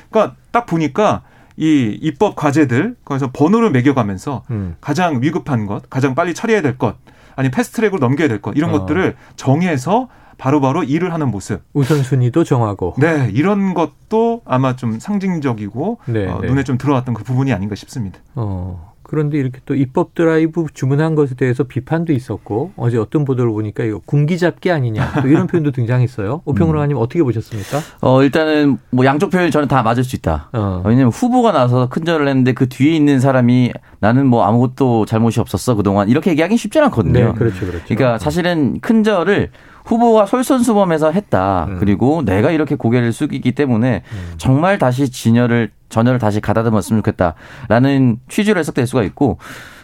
그러니까 0.09 0.35
딱 0.51 0.65
보니까 0.65 1.23
이 1.57 1.97
입법 2.01 2.35
과제들 2.35 2.95
거기서 3.03 3.31
번호를 3.33 3.71
매겨가면서 3.71 4.43
음. 4.51 4.75
가장 4.79 5.21
위급한 5.21 5.65
것, 5.65 5.89
가장 5.89 6.15
빨리 6.15 6.33
처리해야 6.33 6.61
될 6.61 6.77
것, 6.77 6.95
아니 7.35 7.51
패스트트랙으로 7.51 7.99
넘겨야 7.99 8.27
될 8.29 8.41
것 8.41 8.55
이런 8.55 8.69
어. 8.73 8.79
것들을 8.79 9.15
정해서 9.35 10.07
바로바로 10.37 10.79
바로 10.79 10.83
일을 10.83 11.13
하는 11.13 11.29
모습. 11.29 11.61
우선순위도 11.73 12.45
정하고. 12.45 12.95
네, 12.97 13.29
이런 13.33 13.73
것도 13.73 14.41
아마 14.45 14.77
좀 14.77 14.99
상징적이고 14.99 15.99
네, 16.05 16.27
어, 16.27 16.39
네. 16.41 16.47
눈에 16.47 16.63
좀 16.63 16.77
들어왔던 16.77 17.13
그 17.13 17.25
부분이 17.25 17.51
아닌가 17.51 17.75
싶습니다. 17.75 18.19
어. 18.35 18.88
그런데 19.09 19.39
이렇게 19.39 19.59
또 19.65 19.73
입법 19.73 20.13
드라이브 20.13 20.67
주문한 20.71 21.15
것에 21.15 21.33
대해서 21.33 21.63
비판도 21.63 22.13
있었고 22.13 22.73
어제 22.75 22.99
어떤 22.99 23.25
보도를 23.25 23.51
보니까 23.51 23.83
이거 23.83 23.99
군기 24.05 24.37
잡기 24.37 24.69
아니냐 24.69 25.21
또 25.23 25.27
이런 25.27 25.47
표현도 25.49 25.71
등장했어요. 25.71 26.43
오평론가님 26.45 26.95
음. 26.95 27.01
어떻게 27.01 27.23
보셨습니까? 27.23 27.79
어 28.01 28.21
일단은 28.21 28.77
뭐 28.91 29.05
양쪽 29.05 29.31
표현이 29.31 29.49
저는 29.49 29.67
다 29.67 29.81
맞을 29.81 30.03
수 30.03 30.15
있다. 30.15 30.49
어. 30.53 30.83
왜냐하면 30.85 31.11
후보가 31.11 31.51
나서 31.51 31.89
큰절을 31.89 32.27
했는데 32.27 32.53
그 32.53 32.69
뒤에 32.69 32.95
있는 32.95 33.19
사람이 33.19 33.73
나는 33.99 34.27
뭐 34.27 34.43
아무것도 34.43 35.07
잘못이 35.07 35.39
없었어 35.39 35.73
그동안 35.73 36.07
이렇게 36.07 36.29
얘기하기 36.29 36.55
쉽지 36.55 36.79
않거든요. 36.79 37.13
네, 37.13 37.33
그렇죠, 37.33 37.65
그렇죠. 37.65 37.83
그러니까 37.87 38.19
사실은 38.19 38.79
큰절을 38.79 39.49
후보가 39.85 40.27
솔선수범해서 40.27 41.11
했다. 41.11 41.65
음. 41.67 41.77
그리고 41.79 42.21
내가 42.23 42.51
이렇게 42.51 42.75
고개를 42.75 43.11
숙이기 43.11 43.53
때문에 43.53 44.03
음. 44.11 44.33
정말 44.37 44.77
다시 44.77 45.09
진열을 45.09 45.71
전열을 45.89 46.19
다시 46.19 46.39
가다듬었으면 46.39 47.01
좋겠다라는 47.03 48.19
취지로 48.29 48.59
해석될 48.59 48.87
수가 48.87 49.03
있고 49.03 49.37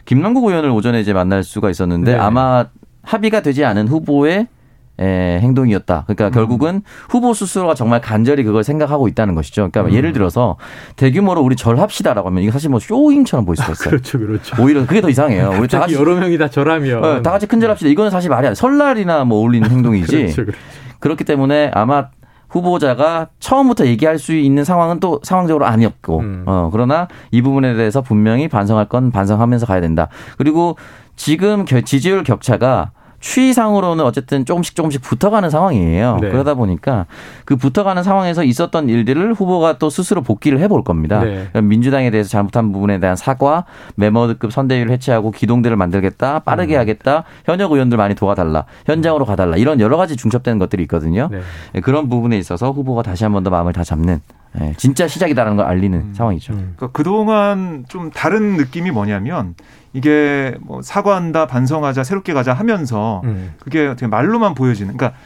김남국 0.06 0.46
의원을 0.46 0.70
오전에 0.70 1.02
이제 1.02 1.14
만날 1.14 1.44
수가 1.44 1.70
있었는데 1.70 2.14
네. 2.14 2.18
아마 2.18 2.68
합의가 3.04 3.42
되지 3.42 3.66
않은 3.66 3.88
후보의 3.88 4.48
에, 4.98 5.40
행동이었다. 5.42 6.06
그러니까 6.08 6.28
음. 6.28 6.32
결국은 6.32 6.82
후보 7.10 7.34
스스로가 7.34 7.74
정말 7.74 8.00
간절히 8.00 8.44
그걸 8.44 8.64
생각하고 8.64 9.08
있다는 9.10 9.36
것이죠. 9.36 9.70
그러니까 9.70 9.92
음. 9.92 9.94
예를 9.94 10.14
들어서 10.14 10.56
대규모로 10.96 11.42
우리 11.42 11.56
절합시다라고 11.58 12.30
하면 12.30 12.44
이게 12.44 12.52
사실 12.52 12.70
뭐 12.70 12.80
쇼잉처럼 12.80 13.46
보일 13.46 13.58
수가 13.58 13.74
있어요. 13.74 13.88
아, 13.88 13.90
그렇죠, 13.90 14.20
그렇죠. 14.20 14.64
오히려 14.64 14.86
그게 14.86 15.02
더 15.02 15.10
이상해요. 15.10 15.56
우리 15.60 15.68
다 15.68 15.80
같이 15.80 15.96
여러 15.96 16.16
명이 16.16 16.38
다 16.38 16.48
절하면 16.50 17.04
어, 17.04 17.22
다 17.22 17.32
같이 17.32 17.46
큰 17.46 17.60
절합시다. 17.60 17.90
이거는 17.90 18.10
사실 18.10 18.30
말이 18.30 18.48
안 18.48 18.54
돼. 18.54 18.56
설날이나 18.56 19.26
뭐 19.26 19.40
어울리는 19.40 19.70
행동이지. 19.70 20.16
그렇죠, 20.16 20.46
그렇죠. 20.46 20.60
그렇기 21.00 21.24
때문에 21.26 21.72
아마 21.74 22.08
후보자가 22.56 23.28
처음부터 23.40 23.86
얘기할 23.86 24.18
수 24.18 24.34
있는 24.34 24.64
상황은 24.64 25.02
또 25.02 25.20
상황적으로 25.24 25.66
아니었고, 25.66 26.20
음. 26.20 26.44
어, 26.46 26.70
그러나 26.72 27.10
이 27.32 27.42
부분에 27.42 27.74
대해서 27.74 28.02
분명히 28.02 28.48
반성할 28.48 28.88
건 28.88 29.12
반성하면서 29.12 29.66
가야 29.66 29.82
된다. 29.82 30.08
그리고 30.38 30.78
지금 31.18 31.66
지지율 31.66 32.24
격차가 32.24 32.92
추이상으로는 33.26 34.06
어쨌든 34.06 34.46
조금씩 34.46 34.76
조금씩 34.76 35.02
붙어가는 35.02 35.50
상황이에요. 35.50 36.20
네. 36.22 36.30
그러다 36.30 36.54
보니까 36.54 37.08
그 37.44 37.56
붙어가는 37.56 38.04
상황에서 38.04 38.44
있었던 38.44 38.88
일들을 38.88 39.34
후보가 39.34 39.80
또 39.80 39.90
스스로 39.90 40.22
복귀를 40.22 40.60
해볼 40.60 40.84
겁니다. 40.84 41.22
네. 41.24 41.50
민주당에 41.60 42.12
대해서 42.12 42.30
잘못한 42.30 42.72
부분에 42.72 43.00
대한 43.00 43.16
사과, 43.16 43.66
메모드급 43.96 44.54
선대위를 44.54 44.92
해체하고 44.92 45.32
기동대를 45.32 45.76
만들겠다, 45.76 46.40
빠르게 46.40 46.76
음. 46.76 46.80
하겠다, 46.80 47.24
현역 47.46 47.72
의원들 47.72 47.98
많이 47.98 48.14
도와달라, 48.14 48.66
현장으로 48.86 49.26
가달라 49.26 49.58
이런 49.58 49.80
여러 49.80 49.98
가지 49.98 50.16
중첩되는 50.16 50.60
것들이 50.60 50.84
있거든요. 50.84 51.28
네. 51.32 51.40
네 51.74 51.82
그런 51.82 52.10
부분에 52.10 52.38
있어서 52.38 52.72
후보가 52.72 53.02
다시 53.02 53.24
한 53.24 53.34
번 53.34 53.44
더 53.44 53.50
마음을 53.50 53.74
다 53.74 53.84
잡는 53.84 54.22
네, 54.54 54.74
진짜 54.78 55.08
시작이다라는 55.08 55.58
걸 55.58 55.66
알리는 55.66 55.98
음. 56.00 56.14
상황이죠. 56.16 56.54
음. 56.54 56.74
그러니까 56.78 56.88
그동안 56.98 57.86
좀 57.90 58.12
다른 58.12 58.56
느낌이 58.56 58.92
뭐냐면 58.92 59.56
이게 59.96 60.54
뭐 60.60 60.82
사과한다, 60.82 61.48
반성하자, 61.48 62.04
새롭게 62.04 62.34
가자 62.34 62.54
하면서 62.54 63.22
음. 63.24 63.54
그게 63.60 63.88
어떻게 63.88 64.08
말로만 64.08 64.54
보여지는. 64.54 64.98
그러니까 64.98 65.18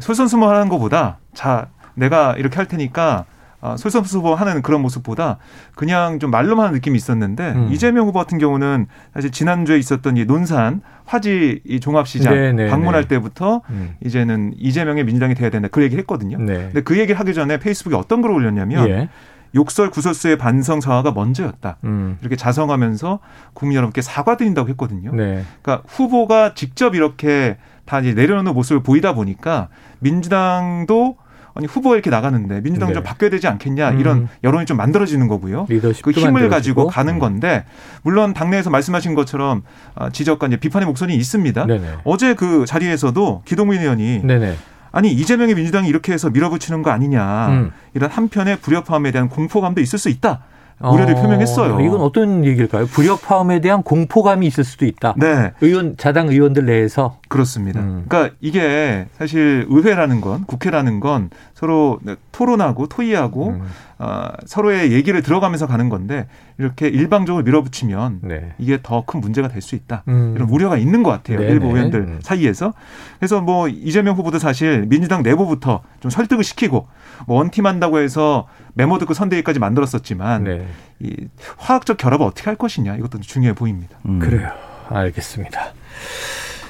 솔선수범하는 0.00 0.68
것보다 0.68 1.18
자 1.34 1.68
내가 1.94 2.34
이렇게 2.36 2.56
할 2.56 2.66
테니까 2.66 3.26
아, 3.60 3.76
솔선수범하는 3.76 4.62
그런 4.62 4.82
모습보다 4.82 5.38
그냥 5.76 6.18
좀 6.18 6.32
말로만 6.32 6.66
하는 6.66 6.74
느낌이 6.74 6.96
있었는데 6.96 7.52
음. 7.52 7.68
이재명 7.72 8.06
후보 8.06 8.18
같은 8.18 8.38
경우는 8.38 8.86
사실 9.14 9.30
지난주에 9.30 9.78
있었던 9.78 10.16
이 10.16 10.24
논산 10.24 10.80
화지 11.04 11.60
이 11.64 11.78
종합시장 11.78 12.34
네네, 12.34 12.64
네, 12.64 12.70
방문할 12.70 13.02
네. 13.02 13.08
때부터 13.08 13.62
음. 13.70 13.94
이제는 14.04 14.54
이재명의 14.58 15.04
민주당이 15.04 15.34
돼야 15.34 15.50
된다 15.50 15.68
그 15.70 15.82
얘기를 15.82 16.00
했거든요. 16.02 16.38
네. 16.38 16.54
근데 16.54 16.80
그 16.82 16.98
얘기를 16.98 17.18
하기 17.18 17.34
전에 17.34 17.58
페이스북에 17.58 17.96
어떤 17.96 18.20
글을 18.20 18.34
올렸냐면 18.34 18.88
예. 18.88 19.08
욕설 19.54 19.90
구설수의 19.90 20.38
반성 20.38 20.80
사과가 20.80 21.12
먼저였다. 21.12 21.78
음. 21.84 22.18
이렇게 22.20 22.36
자성하면서 22.36 23.20
국민 23.54 23.76
여러분께 23.76 24.02
사과드린다고 24.02 24.68
했거든요. 24.70 25.12
네. 25.14 25.44
그러니까 25.62 25.86
후보가 25.88 26.54
직접 26.54 26.94
이렇게 26.94 27.56
다 27.84 28.00
이제 28.00 28.12
내려놓는 28.12 28.52
모습을 28.54 28.82
보이다 28.82 29.14
보니까 29.14 29.68
민주당도 30.00 31.16
아니 31.54 31.66
후보가 31.66 31.96
이렇게 31.96 32.08
나가는데 32.08 32.60
민주당 32.60 32.90
네. 32.90 32.94
좀 32.94 33.02
바뀌어야 33.02 33.30
되지 33.30 33.48
않겠냐 33.48 33.92
이런 33.92 34.18
음. 34.18 34.28
여론이 34.44 34.64
좀 34.66 34.76
만들어지는 34.76 35.26
거고요. 35.26 35.66
그 35.66 35.74
힘을 36.12 36.32
만들어지고. 36.32 36.48
가지고 36.50 36.86
가는 36.86 37.14
네. 37.14 37.18
건데 37.18 37.64
물론 38.02 38.32
당내에서 38.32 38.70
말씀하신 38.70 39.14
것처럼 39.14 39.62
아, 39.96 40.10
지적과 40.10 40.46
이제 40.46 40.56
비판의 40.56 40.86
목소리 40.86 41.16
있습니다. 41.16 41.66
네네. 41.66 41.88
어제 42.04 42.34
그 42.34 42.64
자리에서도 42.64 43.42
기동민 43.44 43.80
의원이 43.80 44.20
네네. 44.22 44.54
아니 44.90 45.12
이재명의 45.12 45.54
민주당이 45.54 45.88
이렇게 45.88 46.12
해서 46.12 46.30
밀어붙이는 46.30 46.82
거 46.82 46.90
아니냐 46.90 47.48
음. 47.48 47.72
이런 47.94 48.10
한편의 48.10 48.58
불협화음에 48.60 49.10
대한 49.10 49.28
공포감도 49.28 49.80
있을 49.80 49.98
수 49.98 50.08
있다. 50.08 50.40
우려를 50.80 51.16
어, 51.16 51.22
표명했어요. 51.22 51.80
이건 51.80 52.00
어떤 52.00 52.44
얘기일까요? 52.44 52.86
불협화음에 52.86 53.60
대한 53.60 53.82
공포감이 53.82 54.46
있을 54.46 54.62
수도 54.62 54.86
있다. 54.86 55.14
네. 55.16 55.52
의원 55.60 55.96
자당 55.96 56.28
의원들 56.28 56.66
내에서 56.66 57.18
그렇습니다. 57.28 57.80
음. 57.80 58.04
그러니까 58.08 58.34
이게 58.40 59.06
사실 59.18 59.66
의회라는 59.68 60.20
건 60.20 60.44
국회라는 60.46 61.00
건 61.00 61.30
서로 61.58 61.98
토론하고 62.30 62.86
토의하고 62.86 63.48
음. 63.48 63.62
어, 63.98 64.28
서로의 64.46 64.92
얘기를 64.92 65.22
들어가면서 65.22 65.66
가는 65.66 65.88
건데 65.88 66.28
이렇게 66.56 66.86
일방적으로 66.86 67.42
밀어붙이면 67.44 68.20
네. 68.22 68.54
이게 68.58 68.78
더 68.80 69.02
큰 69.04 69.20
문제가 69.20 69.48
될 69.48 69.60
수 69.60 69.74
있다. 69.74 70.04
음. 70.06 70.34
이런 70.36 70.48
우려가 70.50 70.76
있는 70.76 71.02
것 71.02 71.10
같아요. 71.10 71.40
네네. 71.40 71.50
일부 71.52 71.66
의원들 71.66 71.98
음. 72.00 72.18
사이에서. 72.22 72.74
그래서 73.18 73.40
뭐 73.40 73.66
이재명 73.66 74.14
후보도 74.14 74.38
사실 74.38 74.86
민주당 74.86 75.24
내부부터 75.24 75.82
좀 75.98 76.12
설득을 76.12 76.44
시키고 76.44 76.86
뭐 77.26 77.38
원팀 77.38 77.66
한다고 77.66 77.98
해서 77.98 78.46
메모 78.74 78.98
듣고 78.98 79.12
선대위까지 79.14 79.58
만들었었지만 79.58 80.44
네. 80.44 80.68
이 81.00 81.26
화학적 81.56 81.96
결합을 81.96 82.24
어떻게 82.24 82.44
할 82.44 82.54
것이냐 82.54 82.94
이것도 82.96 83.18
중요해 83.20 83.54
보입니다. 83.54 83.98
음. 84.06 84.20
그래요. 84.20 84.52
알겠습니다. 84.90 85.72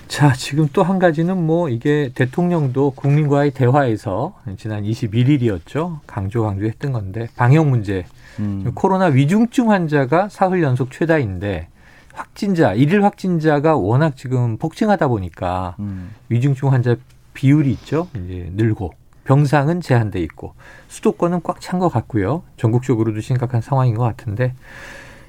자, 0.08 0.32
지금 0.32 0.68
또 0.72 0.82
한 0.82 0.98
가지는 0.98 1.36
뭐 1.46 1.68
이게 1.68 2.10
대통령도 2.14 2.92
국민과의 2.92 3.50
대화에서 3.50 4.34
지난 4.56 4.82
21일이었죠. 4.84 5.98
강조 6.06 6.42
강조했던 6.44 6.92
건데 6.92 7.28
방역 7.36 7.66
문제. 7.68 8.06
음. 8.38 8.70
코로나 8.74 9.06
위중증 9.06 9.70
환자가 9.70 10.28
사흘 10.30 10.62
연속 10.62 10.90
최다인데 10.92 11.68
확진자, 12.14 12.72
일일 12.72 13.04
확진자가 13.04 13.76
워낙 13.76 14.16
지금 14.16 14.56
폭증하다 14.56 15.08
보니까 15.08 15.76
음. 15.80 16.10
위중증 16.30 16.72
환자 16.72 16.96
비율이 17.34 17.70
있죠. 17.72 18.08
이제 18.14 18.50
늘고 18.54 18.92
병상은 19.24 19.82
제한돼 19.82 20.20
있고 20.22 20.54
수도권은 20.88 21.42
꽉 21.42 21.60
찬 21.60 21.78
것 21.78 21.90
같고요. 21.90 22.42
전국적으로도 22.56 23.20
심각한 23.20 23.60
상황인 23.60 23.94
것 23.94 24.04
같은데 24.04 24.54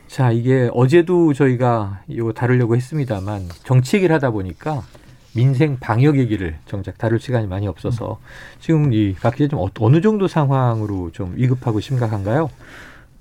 자 0.10 0.32
이게 0.32 0.70
어제도 0.74 1.34
저희가 1.34 2.02
이거 2.08 2.34
다루려고 2.34 2.76
했습니다만 2.76 3.44
정치 3.64 3.98
얘기를 3.98 4.14
하다 4.16 4.32
보니까 4.32 4.82
민생 5.36 5.78
방역 5.80 6.18
얘기를 6.18 6.56
정작 6.66 6.98
다룰 6.98 7.20
시간이 7.20 7.46
많이 7.46 7.68
없어서 7.68 8.18
지금 8.60 8.92
이 8.92 9.14
각 9.22 9.36
기자 9.36 9.48
좀 9.50 9.60
어, 9.60 9.68
어느 9.80 10.02
정도 10.02 10.28
상황으로 10.28 11.12
좀 11.12 11.34
위급하고 11.36 11.80
심각한가요? 11.80 12.50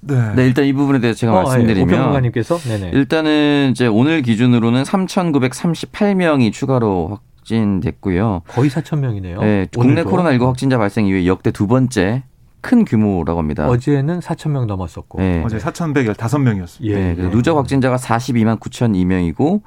네. 0.00 0.34
네. 0.34 0.46
일단 0.46 0.64
이 0.64 0.72
부분에 0.72 1.00
대해서 1.00 1.18
제가 1.18 1.32
어, 1.32 1.42
말씀드리면 1.42 1.88
네. 1.88 2.90
일단은 2.94 3.68
이제 3.72 3.86
오늘 3.86 4.22
기준으로는 4.22 4.84
3,938명이 4.84 6.52
추가로 6.52 7.18
확진됐고요. 7.38 8.42
거의 8.48 8.70
4천 8.70 9.00
명이네요. 9.00 9.40
네, 9.40 9.66
국내 9.76 10.04
코로나19 10.04 10.46
확진자 10.46 10.78
발생 10.78 11.06
이후에 11.06 11.26
역대 11.26 11.50
두 11.50 11.66
번째 11.66 12.22
큰 12.60 12.84
규모라고 12.84 13.38
합니다. 13.38 13.68
어제는 13.68 14.20
4천 14.20 14.50
명 14.50 14.66
넘었었고 14.66 15.18
네. 15.20 15.42
어제 15.44 15.58
4,115명이었습니다. 15.58 16.84
예, 16.84 16.94
네, 16.94 17.14
그래서 17.14 17.30
누적 17.30 17.56
확진자가 17.56 17.96
42만 17.96 18.58
9,002명이고 18.60 19.60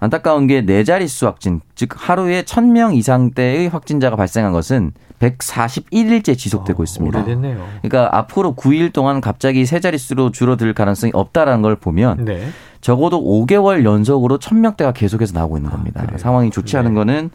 안타까운 0.00 0.46
게 0.46 0.60
네 0.62 0.84
자릿수 0.84 1.26
확진, 1.26 1.60
즉 1.74 1.90
하루에 1.94 2.42
1,000명 2.42 2.94
이상대의 2.96 3.68
확진자가 3.68 4.16
발생한 4.16 4.52
것은 4.52 4.92
141일째 5.20 6.36
지속되고 6.36 6.82
어, 6.82 6.84
있습니다. 6.84 7.18
오래됐네요. 7.18 7.64
그러니까 7.82 8.16
앞으로 8.18 8.54
9일 8.54 8.92
동안 8.92 9.20
갑자기 9.20 9.64
세 9.64 9.80
자릿수로 9.80 10.30
줄어들 10.32 10.74
가능성이 10.74 11.12
없다라는 11.14 11.62
걸 11.62 11.76
보면 11.76 12.24
네. 12.24 12.48
적어도 12.80 13.22
5개월 13.22 13.84
연속으로 13.84 14.38
1000명대가 14.38 14.92
계속해서 14.92 15.32
나오고 15.38 15.56
있는 15.56 15.70
아, 15.70 15.74
겁니다. 15.74 16.04
아, 16.12 16.18
상황이 16.18 16.50
좋지 16.50 16.76
않은 16.76 16.90
네. 16.92 16.94
거는 16.96 17.30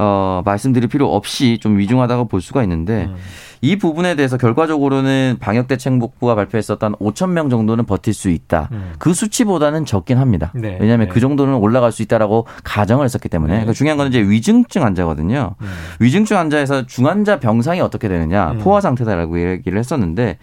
어, 0.00 0.42
말씀드릴 0.44 0.88
필요 0.88 1.12
없이 1.12 1.58
좀 1.60 1.76
위중하다고 1.76 2.28
볼 2.28 2.40
수가 2.40 2.62
있는데 2.62 3.06
음. 3.06 3.16
이 3.60 3.74
부분에 3.76 4.14
대해서 4.14 4.36
결과적으로는 4.36 5.38
방역대책본부가 5.40 6.36
발표했었던 6.36 6.94
5천 6.94 7.30
명 7.30 7.50
정도는 7.50 7.84
버틸 7.84 8.14
수 8.14 8.30
있다. 8.30 8.68
음. 8.70 8.92
그 9.00 9.12
수치보다는 9.12 9.84
적긴 9.84 10.18
합니다. 10.18 10.52
네. 10.54 10.78
왜냐하면 10.80 11.08
네. 11.08 11.12
그 11.12 11.18
정도는 11.18 11.54
올라갈 11.54 11.90
수 11.90 12.02
있다라고 12.02 12.46
가정을 12.62 13.04
했었기 13.04 13.28
때문에 13.28 13.52
네. 13.52 13.58
그러니까 13.58 13.72
중요한 13.72 13.98
건 13.98 14.06
이제 14.06 14.20
위중증 14.20 14.84
환자거든요. 14.84 15.56
음. 15.60 15.66
위중증 15.98 16.36
환자에서 16.36 16.86
중환자 16.86 17.40
병상이 17.40 17.80
어떻게 17.80 18.06
되느냐 18.08 18.52
음. 18.52 18.58
포화 18.58 18.80
상태다라고 18.80 19.40
얘기를 19.40 19.76
했었는데 19.80 20.38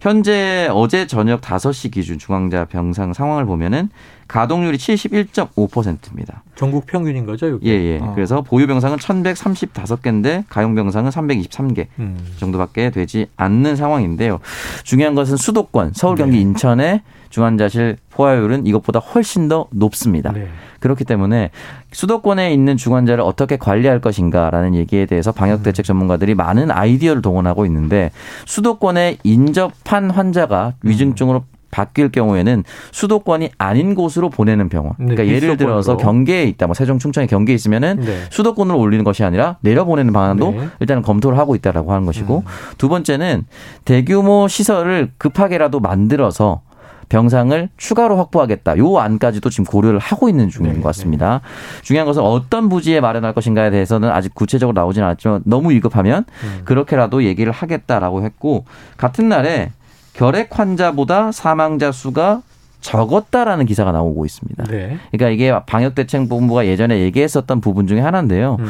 현재 0.00 0.68
어제 0.70 1.06
저녁 1.06 1.40
5시 1.40 1.90
기준 1.90 2.18
중환자 2.18 2.66
병상 2.66 3.14
상황을 3.14 3.46
보면은 3.46 3.88
가동률이 4.28 4.76
71.5%입니다. 4.76 6.42
전국 6.54 6.86
평균인 6.86 7.24
거죠, 7.24 7.50
여기? 7.50 7.68
예, 7.68 7.72
예. 7.72 7.98
어. 7.98 8.12
그래서 8.14 8.42
보유 8.42 8.66
병상은 8.66 8.98
1,135개인데 8.98 10.44
가용 10.48 10.74
병상은 10.74 11.10
323개 11.10 11.86
음. 11.98 12.18
정도밖에 12.36 12.90
되지 12.90 13.26
않는 13.36 13.74
상황인데요. 13.74 14.40
중요한 14.84 15.14
것은 15.14 15.36
수도권, 15.36 15.92
서울, 15.94 16.16
경기, 16.16 16.36
네. 16.36 16.42
인천의 16.42 17.02
중환자실 17.30 17.96
포화율은 18.10 18.66
이것보다 18.66 18.98
훨씬 19.00 19.48
더 19.48 19.66
높습니다. 19.70 20.32
네. 20.32 20.48
그렇기 20.80 21.04
때문에 21.04 21.50
수도권에 21.92 22.52
있는 22.52 22.76
중환자를 22.76 23.22
어떻게 23.22 23.56
관리할 23.56 24.00
것인가라는 24.00 24.74
얘기에 24.74 25.06
대해서 25.06 25.32
방역 25.32 25.62
대책 25.62 25.84
음. 25.84 25.86
전문가들이 25.86 26.34
많은 26.34 26.70
아이디어를 26.70 27.22
동원하고 27.22 27.66
있는데 27.66 28.10
수도권에 28.46 29.18
인접한 29.24 30.10
환자가 30.10 30.74
위중증으로 30.82 31.44
바뀔 31.70 32.10
경우에는 32.10 32.64
수도권이 32.92 33.50
아닌 33.58 33.94
곳으로 33.94 34.30
보내는 34.30 34.68
병원. 34.68 34.94
네, 34.98 35.14
그러니까 35.14 35.26
예를 35.26 35.56
들어서 35.56 35.96
경계에 35.96 36.44
있다, 36.44 36.66
뭐 36.66 36.74
세종, 36.74 36.98
충청에 36.98 37.26
경계에 37.26 37.54
있으면은 37.54 38.00
네. 38.00 38.22
수도권으로 38.30 38.78
올리는 38.78 39.04
것이 39.04 39.24
아니라 39.24 39.56
내려보내는 39.60 40.12
방안도 40.12 40.50
네. 40.50 40.68
일단은 40.80 41.02
검토를 41.02 41.38
하고 41.38 41.54
있다라고 41.54 41.92
하는 41.92 42.06
것이고 42.06 42.38
음. 42.46 42.74
두 42.78 42.88
번째는 42.88 43.44
대규모 43.84 44.48
시설을 44.48 45.10
급하게라도 45.18 45.80
만들어서 45.80 46.62
병상을 47.08 47.68
추가로 47.76 48.16
확보하겠다. 48.18 48.76
요 48.78 48.98
안까지도 48.98 49.50
지금 49.50 49.64
고려를 49.64 49.98
하고 49.98 50.28
있는 50.28 50.48
중인 50.48 50.72
네, 50.72 50.80
것 50.80 50.88
같습니다. 50.88 51.40
네. 51.42 51.82
중요한 51.82 52.06
것은 52.06 52.22
어떤 52.22 52.68
부지에 52.68 53.00
마련할 53.00 53.32
것인가에 53.32 53.70
대해서는 53.70 54.10
아직 54.10 54.34
구체적으로 54.34 54.78
나오지는 54.78 55.06
않았지만 55.06 55.42
너무 55.44 55.70
위급하면 55.70 56.24
음. 56.44 56.60
그렇게라도 56.64 57.24
얘기를 57.24 57.52
하겠다라고 57.52 58.24
했고 58.24 58.64
같은 58.96 59.28
날에 59.28 59.72
결핵 60.18 60.58
환자보다 60.58 61.30
사망자 61.30 61.92
수가 61.92 62.42
적었다라는 62.80 63.66
기사가 63.66 63.92
나오고 63.92 64.24
있습니다. 64.24 64.64
네. 64.64 64.98
그러니까 65.12 65.30
이게 65.30 65.56
방역대책본부가 65.64 66.66
예전에 66.66 66.98
얘기했었던 67.00 67.60
부분 67.60 67.86
중에 67.86 68.00
하나인데요. 68.00 68.56
음. 68.58 68.66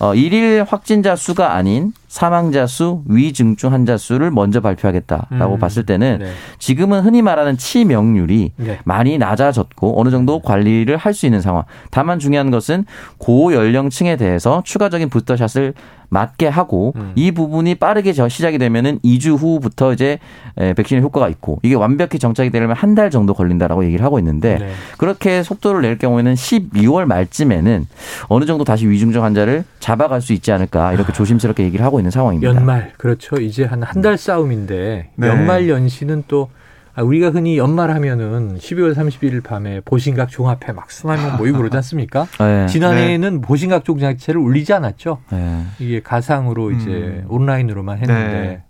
어, 0.00 0.14
일일 0.14 0.64
확진자 0.68 1.16
수가 1.16 1.54
아닌 1.54 1.92
사망자 2.06 2.68
수, 2.68 3.02
위중증 3.08 3.72
환자 3.72 3.96
수를 3.96 4.30
먼저 4.30 4.60
발표하겠다라고 4.60 5.54
음. 5.54 5.58
봤을 5.58 5.84
때는 5.84 6.18
네. 6.20 6.30
지금은 6.60 7.00
흔히 7.00 7.22
말하는 7.22 7.56
치명률이 7.56 8.52
네. 8.54 8.78
많이 8.84 9.18
낮아졌고 9.18 10.00
어느 10.00 10.10
정도 10.10 10.38
관리를 10.40 10.96
할 10.96 11.12
수 11.12 11.26
있는 11.26 11.40
상황. 11.40 11.64
다만 11.90 12.20
중요한 12.20 12.52
것은 12.52 12.84
고연령층에 13.18 14.14
대해서 14.16 14.62
추가적인 14.64 15.08
부스터샷을 15.08 15.74
맞게 16.10 16.48
하고 16.48 16.92
음. 16.96 17.12
이 17.14 17.32
부분이 17.32 17.74
빠르게 17.76 18.12
시작이 18.12 18.58
되면은 18.58 19.00
2주 19.00 19.36
후부터 19.36 19.92
이제 19.92 20.18
백신의 20.56 21.02
효과가 21.02 21.28
있고 21.28 21.58
이게 21.62 21.74
완벽히 21.74 22.18
정착이 22.18 22.50
되려면 22.50 22.76
한 22.76 22.94
달 22.94 23.10
정도 23.10 23.32
걸린다라고 23.34 23.84
얘기를 23.84 24.04
하고 24.04 24.18
있는데 24.18 24.58
네. 24.58 24.70
그렇게 24.96 25.42
속도를 25.42 25.82
낼 25.82 25.98
경우에는 25.98 26.34
12월 26.34 27.04
말쯤에는 27.04 27.86
어느 28.28 28.44
정도 28.46 28.64
다시 28.64 28.88
위중증 28.88 29.22
환자를 29.22 29.64
잡아갈 29.78 30.20
수 30.20 30.32
있지 30.32 30.50
않을까 30.50 30.94
이렇게 30.94 31.12
아. 31.12 31.14
조심스럽게 31.14 31.62
얘기를 31.64 31.84
하고 31.84 32.00
있는 32.00 32.10
상황입니다. 32.10 32.52
연말 32.54 32.92
그렇죠. 32.96 33.36
이제 33.36 33.64
한 33.64 33.82
한 33.84 34.02
달 34.02 34.16
싸움인데 34.18 35.10
네. 35.14 35.28
연말 35.28 35.68
연시는 35.68 36.24
또 36.28 36.48
아, 36.52 36.67
우리가 37.02 37.30
흔히 37.30 37.58
연말하면은 37.58 38.58
12월 38.58 38.94
31일 38.94 39.42
밤에 39.42 39.80
보신각 39.84 40.28
종합회 40.28 40.72
막명 40.72 41.36
모이고 41.36 41.58
그러지 41.58 41.76
않습니까? 41.76 42.26
네. 42.38 42.66
지난해에는 42.66 43.34
네. 43.34 43.40
보신각 43.40 43.84
종 43.84 43.98
자체를 43.98 44.40
울리지 44.40 44.72
않았죠. 44.72 45.18
네. 45.30 45.64
이게 45.78 46.00
가상으로 46.02 46.72
이제 46.72 46.90
음. 46.90 47.24
온라인으로만 47.28 47.98
했는데 47.98 48.32
네. 48.32 48.62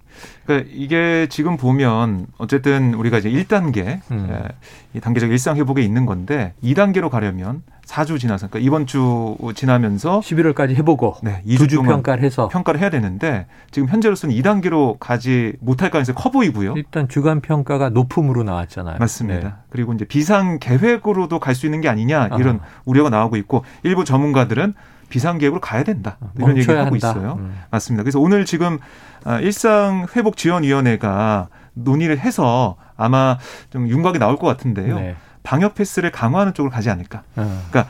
그러니까 0.44 0.70
이게 0.74 1.26
지금 1.28 1.56
보면 1.56 2.26
어쨌든 2.38 2.94
우리가 2.94 3.18
이제 3.18 3.30
1단계 3.30 4.00
음. 4.10 4.28
예, 4.30 4.48
이 4.94 5.00
단계적 5.00 5.30
일상 5.30 5.56
회복에 5.56 5.82
있는 5.82 6.06
건데 6.06 6.54
2단계로 6.62 7.10
가려면 7.10 7.62
4주 7.88 8.20
지나서 8.20 8.48
그러니까 8.48 8.66
이번 8.66 8.86
주 8.86 9.36
지나면서 9.54 10.20
11월까지 10.20 10.76
해보고 10.76 11.16
네, 11.22 11.42
2주, 11.46 11.68
주 11.68 11.82
평가를 11.82 12.22
해서 12.22 12.48
평가를 12.48 12.80
해야 12.80 12.90
되는데 12.90 13.46
지금 13.70 13.88
현재로서는 13.88 14.34
2단계로 14.36 14.98
가지 14.98 15.54
못할 15.60 15.90
가능성이 15.90 16.14
커 16.14 16.30
보이고요. 16.30 16.74
일단 16.76 17.08
주간 17.08 17.40
평가가 17.40 17.88
높음으로 17.88 18.42
나왔잖아요. 18.42 18.98
맞습니다. 18.98 19.48
네. 19.48 19.54
그리고 19.70 19.92
이제 19.94 20.04
비상 20.04 20.58
계획으로도 20.58 21.38
갈 21.40 21.58
수 21.58 21.66
있는 21.66 21.80
게 21.80 21.88
아니냐 21.88 22.28
이런 22.38 22.60
아. 22.62 22.66
우려가 22.84 23.10
나오고 23.10 23.36
있고 23.38 23.64
일부 23.82 24.04
전문가들은 24.04 24.74
비상 25.08 25.38
계획으로 25.38 25.60
가야 25.60 25.82
된다. 25.82 26.18
이런 26.36 26.56
얘기를 26.56 26.76
하고 26.78 26.90
한다. 26.94 26.96
있어요. 27.10 27.36
음. 27.40 27.56
맞습니다. 27.70 28.04
그래서 28.04 28.20
오늘 28.20 28.44
지금 28.44 28.78
아, 29.24 29.40
일상 29.40 30.06
회복 30.14 30.36
지원 30.36 30.62
위원회가 30.62 31.48
논의를 31.74 32.18
해서 32.20 32.76
아마 32.96 33.38
좀 33.70 33.88
윤곽이 33.88 34.18
나올 34.20 34.36
것 34.36 34.46
같은데요. 34.46 34.94
네. 35.00 35.16
방역 35.48 35.74
패스를 35.74 36.10
강화하는 36.10 36.52
쪽으로 36.52 36.70
가지 36.70 36.90
않을까. 36.90 37.22
어. 37.36 37.62
그러니까 37.70 37.88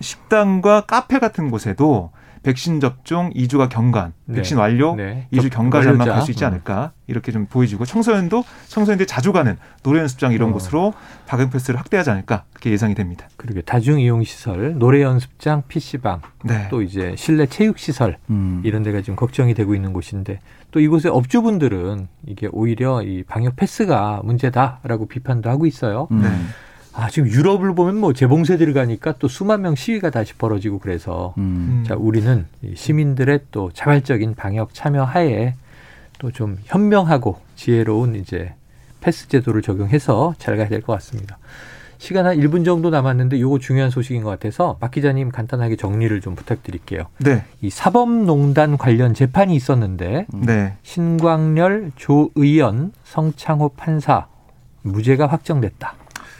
식당과 0.00 0.86
카페 0.86 1.20
같은 1.20 1.52
곳에도 1.52 2.10
백신 2.42 2.80
접종 2.80 3.30
2주가 3.32 3.68
경관, 3.68 4.12
네. 4.24 4.36
백신 4.36 4.56
완료 4.56 4.96
네. 4.96 5.28
2주 5.32 5.52
경과자만 5.52 6.06
갈 6.06 6.22
수 6.22 6.32
있지 6.32 6.44
않을까 6.44 6.92
이렇게 7.06 7.30
좀 7.30 7.46
보여지고 7.46 7.84
청소년도 7.84 8.44
청소년들이 8.66 9.06
자주 9.06 9.32
가는 9.32 9.56
노래 9.84 10.00
연습장 10.00 10.32
이런 10.32 10.50
어. 10.50 10.52
곳으로 10.52 10.94
방역 11.26 11.52
패스를 11.52 11.78
확대하지 11.78 12.10
않을까 12.10 12.42
그렇게 12.52 12.72
예상이 12.72 12.96
됩니다. 12.96 13.28
그리고 13.36 13.62
다중 13.62 14.00
이용 14.00 14.24
시설, 14.24 14.76
노래 14.76 15.02
연습장, 15.02 15.62
PC방, 15.68 16.22
네. 16.42 16.66
또 16.70 16.82
이제 16.82 17.14
실내 17.16 17.46
체육 17.46 17.78
시설 17.78 18.18
음. 18.30 18.62
이런 18.64 18.82
데가 18.82 19.00
지금 19.00 19.14
걱정이 19.14 19.54
되고 19.54 19.76
있는 19.76 19.92
곳인데 19.92 20.40
또 20.72 20.80
이곳의 20.80 21.12
업주분들은 21.12 22.08
이게 22.26 22.48
오히려 22.50 23.02
이 23.02 23.22
방역 23.22 23.54
패스가 23.54 24.22
문제다라고 24.24 25.06
비판도 25.06 25.48
하고 25.48 25.66
있어요. 25.66 26.08
음. 26.10 26.48
네. 26.96 27.02
아, 27.04 27.08
지금 27.10 27.28
유럽을 27.28 27.74
보면 27.74 27.96
뭐 27.96 28.12
재봉쇄 28.12 28.56
들어가니까 28.56 29.14
또 29.18 29.28
수만 29.28 29.62
명 29.62 29.74
시위가 29.74 30.10
다시 30.10 30.34
벌어지고 30.34 30.78
그래서 30.78 31.34
음. 31.38 31.84
자, 31.86 31.94
우리는 31.94 32.46
시민들의 32.74 33.40
또 33.50 33.70
자발적인 33.72 34.34
방역 34.34 34.72
참여 34.74 35.04
하에 35.04 35.54
또 36.18 36.30
좀 36.30 36.56
현명하고 36.64 37.38
지혜로운 37.56 38.14
이제 38.16 38.54
패스 39.02 39.28
제도를 39.28 39.60
적용해서 39.62 40.34
잘 40.38 40.56
가야 40.56 40.68
될 40.68 40.80
것 40.80 40.94
같습니다. 40.94 41.38
시간 41.98 42.26
한 42.26 42.36
1분 42.38 42.64
정도 42.64 42.90
남았는데 42.90 43.40
요거 43.40 43.58
중요한 43.58 43.90
소식인 43.90 44.22
것 44.22 44.30
같아서 44.30 44.76
박 44.80 44.90
기자님 44.90 45.30
간단하게 45.30 45.76
정리를 45.76 46.18
좀 46.22 46.34
부탁드릴게요. 46.34 47.06
네. 47.18 47.44
이 47.62 47.70
사법농단 47.70 48.76
관련 48.78 49.12
재판이 49.14 49.54
있었는데 49.54 50.26
네. 50.32 50.74
신광렬, 50.82 51.92
조의연, 51.96 52.92
성창호 53.04 53.70
판사 53.76 54.26
무죄가 54.82 55.26
확정됐다. 55.26 55.94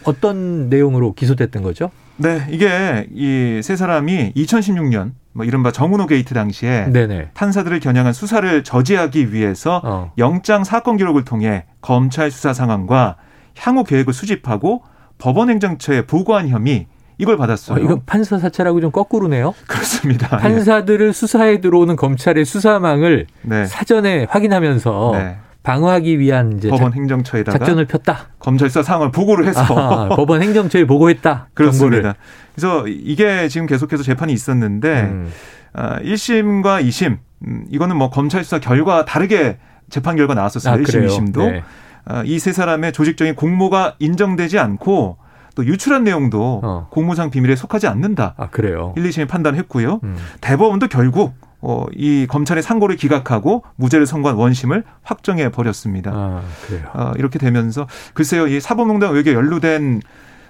어떤 0.07 0.69
내용으로 0.69 1.13
기소됐던 1.15 1.63
거죠? 1.63 1.91
네, 2.17 2.47
이게 2.51 3.07
이 3.15 3.61
세 3.63 3.77
사람이 3.77 4.33
2016년 4.35 5.13
뭐 5.33 5.45
이른바 5.45 5.71
정운호 5.71 6.07
게이트 6.07 6.33
당시에 6.35 6.87
네네. 6.91 7.31
판사들을 7.35 7.79
겨냥한 7.81 8.13
수사를 8.15 8.65
저지하기 8.65 9.33
위해서 9.33 9.83
어. 9.85 10.13
영장 10.19 10.65
사건 10.65 10.97
기록을 10.97 11.25
통해 11.25 11.65
검찰 11.83 12.31
수사 12.31 12.53
상황과 12.55 13.17
향후 13.59 13.85
계획을 13.85 14.13
수집하고 14.15 14.83
법원 15.19 15.51
행정처에 15.51 16.07
보고한 16.07 16.49
혐의 16.49 16.87
이걸 17.19 17.37
받았어요. 17.39 17.79
어, 17.79 17.81
이건 17.83 18.03
판사 18.05 18.39
사찰하고 18.39 18.81
좀 18.81 18.91
거꾸로네요. 18.91 19.55
그렇습니다. 19.67 20.37
판사들을 20.39 21.09
예. 21.09 21.13
수사에 21.13 21.61
들어오는 21.61 21.97
검찰의 21.97 22.45
수사망을 22.45 23.27
네. 23.43 23.65
사전에 23.67 24.27
확인하면서 24.29 25.11
네. 25.15 25.37
방어하기 25.67 26.21
위한 26.21 26.53
이제 26.57 26.69
법원 26.69 26.93
행정처에다가 26.93 27.59
작전을 27.59 27.87
폈다. 27.87 28.29
검찰 28.39 28.69
수사 28.69 28.85
상황을 28.85 29.11
보고를 29.11 29.49
해서 29.49 29.63
아, 29.63 30.09
법원 30.15 30.41
행정처에 30.41 30.87
보고했다. 30.87 31.49
그렇습니다. 31.55 31.97
정보를. 31.97 32.15
그래서 32.55 32.87
이게 32.87 33.49
지금 33.49 33.67
계속해서 33.67 34.05
재판이 34.05 34.33
있었는데 34.33 35.03
음. 35.03 35.33
아, 35.73 35.99
1심과 35.99 36.87
2심 36.87 37.19
음, 37.47 37.65
이거는 37.69 37.97
뭐 37.97 38.11
검찰 38.11 38.45
수사 38.45 38.61
결과 38.61 39.05
다르게 39.05 39.59
재판 39.91 40.15
결과 40.15 40.35
나왔었어요. 40.35 40.73
아, 40.73 40.77
1심, 40.79 41.09
2심도 41.09 41.51
네. 41.51 41.63
아, 42.05 42.23
이세 42.25 42.53
사람의 42.53 42.93
조직적인 42.93 43.35
공모가 43.35 43.97
인정되지 43.99 44.61
않고 44.61 45.19
또 45.57 45.65
유출한 45.65 46.05
내용도 46.05 46.61
어. 46.63 46.87
공무상 46.91 47.31
비밀에 47.31 47.57
속하지 47.57 47.89
않는다. 47.89 48.35
아, 48.37 48.49
그래요. 48.51 48.93
1, 48.97 49.03
2심이 49.03 49.27
판단했고요. 49.27 50.01
음. 50.05 50.17
대법원도 50.43 50.87
결국 50.89 51.35
어, 51.61 51.87
이 51.93 52.27
검찰의 52.29 52.63
상고를 52.63 52.97
기각하고 52.97 53.65
무죄를 53.77 54.07
선고한 54.07 54.37
원심을 54.37 54.85
확정해 55.03 55.51
버렸습니다. 55.51 56.13
아, 56.15 56.43
그래요. 56.67 56.85
어, 56.93 57.13
이렇게 57.17 57.39
되면서 57.39 57.89
글쎄요, 58.13 58.47
이 58.47 58.61
사법농단 58.61 59.11
의혹에 59.11 59.33
연루된 59.33 60.03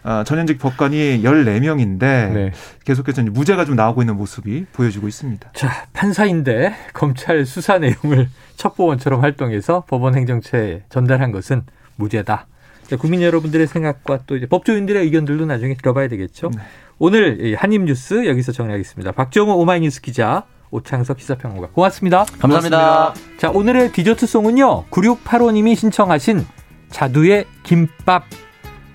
어, 0.03 0.25
전현직 0.25 0.59
법관이 0.59 1.23
14명인데 1.23 1.99
네. 1.99 2.53
계속해서 2.85 3.23
무죄가 3.23 3.65
좀 3.65 3.77
나오고 3.77 4.03
있는 4.03 4.17
모습이 4.17 4.67
보여지고 4.73 5.07
있습니다. 5.07 5.51
자, 5.55 5.87
판사인데 5.93 6.75
검찰 6.93 7.47
수사 7.47 7.79
내용을 7.79 8.29
첩보원처럼 8.57 9.23
활동해서 9.23 9.85
법원 9.87 10.17
행정처에 10.17 10.83
전달한 10.89 11.31
것은 11.31 11.63
무죄다. 11.95 12.47
자, 12.89 12.97
국민 12.97 13.23
여러분들의 13.23 13.67
생각과 13.67 14.21
또 14.27 14.37
이제 14.37 14.47
법조인들의 14.47 15.03
의견들도 15.03 15.47
나중에 15.47 15.75
들어봐야 15.75 16.09
되겠죠. 16.09 16.51
네. 16.55 16.63
오늘 16.99 17.57
한입뉴스 17.59 18.27
여기서 18.27 18.53
정리하겠습니다. 18.53 19.13
박정호 19.13 19.55
오마이뉴스 19.57 20.01
기자, 20.01 20.45
오창석 20.71 21.21
시사평론가 21.21 21.69
고맙습니다. 21.69 22.25
감사합니다. 22.39 22.79
고맙습니다. 22.79 23.39
자 23.39 23.51
오늘의 23.51 23.93
디저트송은요 23.93 24.87
9685님이 24.91 25.77
신청하신 25.77 26.45
자두의 26.91 27.47
김밥 27.63 28.25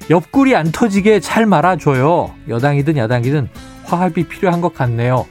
옆구리 0.10 0.56
안 0.56 0.72
터지게 0.72 1.20
잘 1.20 1.46
말아줘요. 1.46 2.34
여당이든 2.50 2.98
야당이든 2.98 3.50
화합이 3.86 4.28
필요한 4.28 4.62
것 4.62 4.74
같네요. 4.74 5.26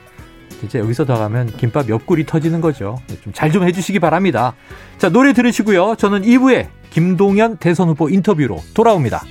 이제 0.65 0.79
여기서 0.79 1.05
더 1.05 1.17
가면 1.17 1.57
김밥 1.57 1.89
옆구리 1.89 2.27
터지는 2.27 2.61
거죠. 2.61 2.99
좀 3.23 3.33
잘좀 3.33 3.61
좀 3.61 3.69
해주시기 3.69 3.99
바랍니다. 3.99 4.55
자 4.99 5.09
노래 5.09 5.33
들으시고요. 5.33 5.97
저는 5.97 6.23
2부에 6.23 6.69
김동연 6.91 7.59
대선 7.59 7.89
후보 7.89 8.09
인터뷰로 8.09 8.59
돌아옵니다. 8.75 9.23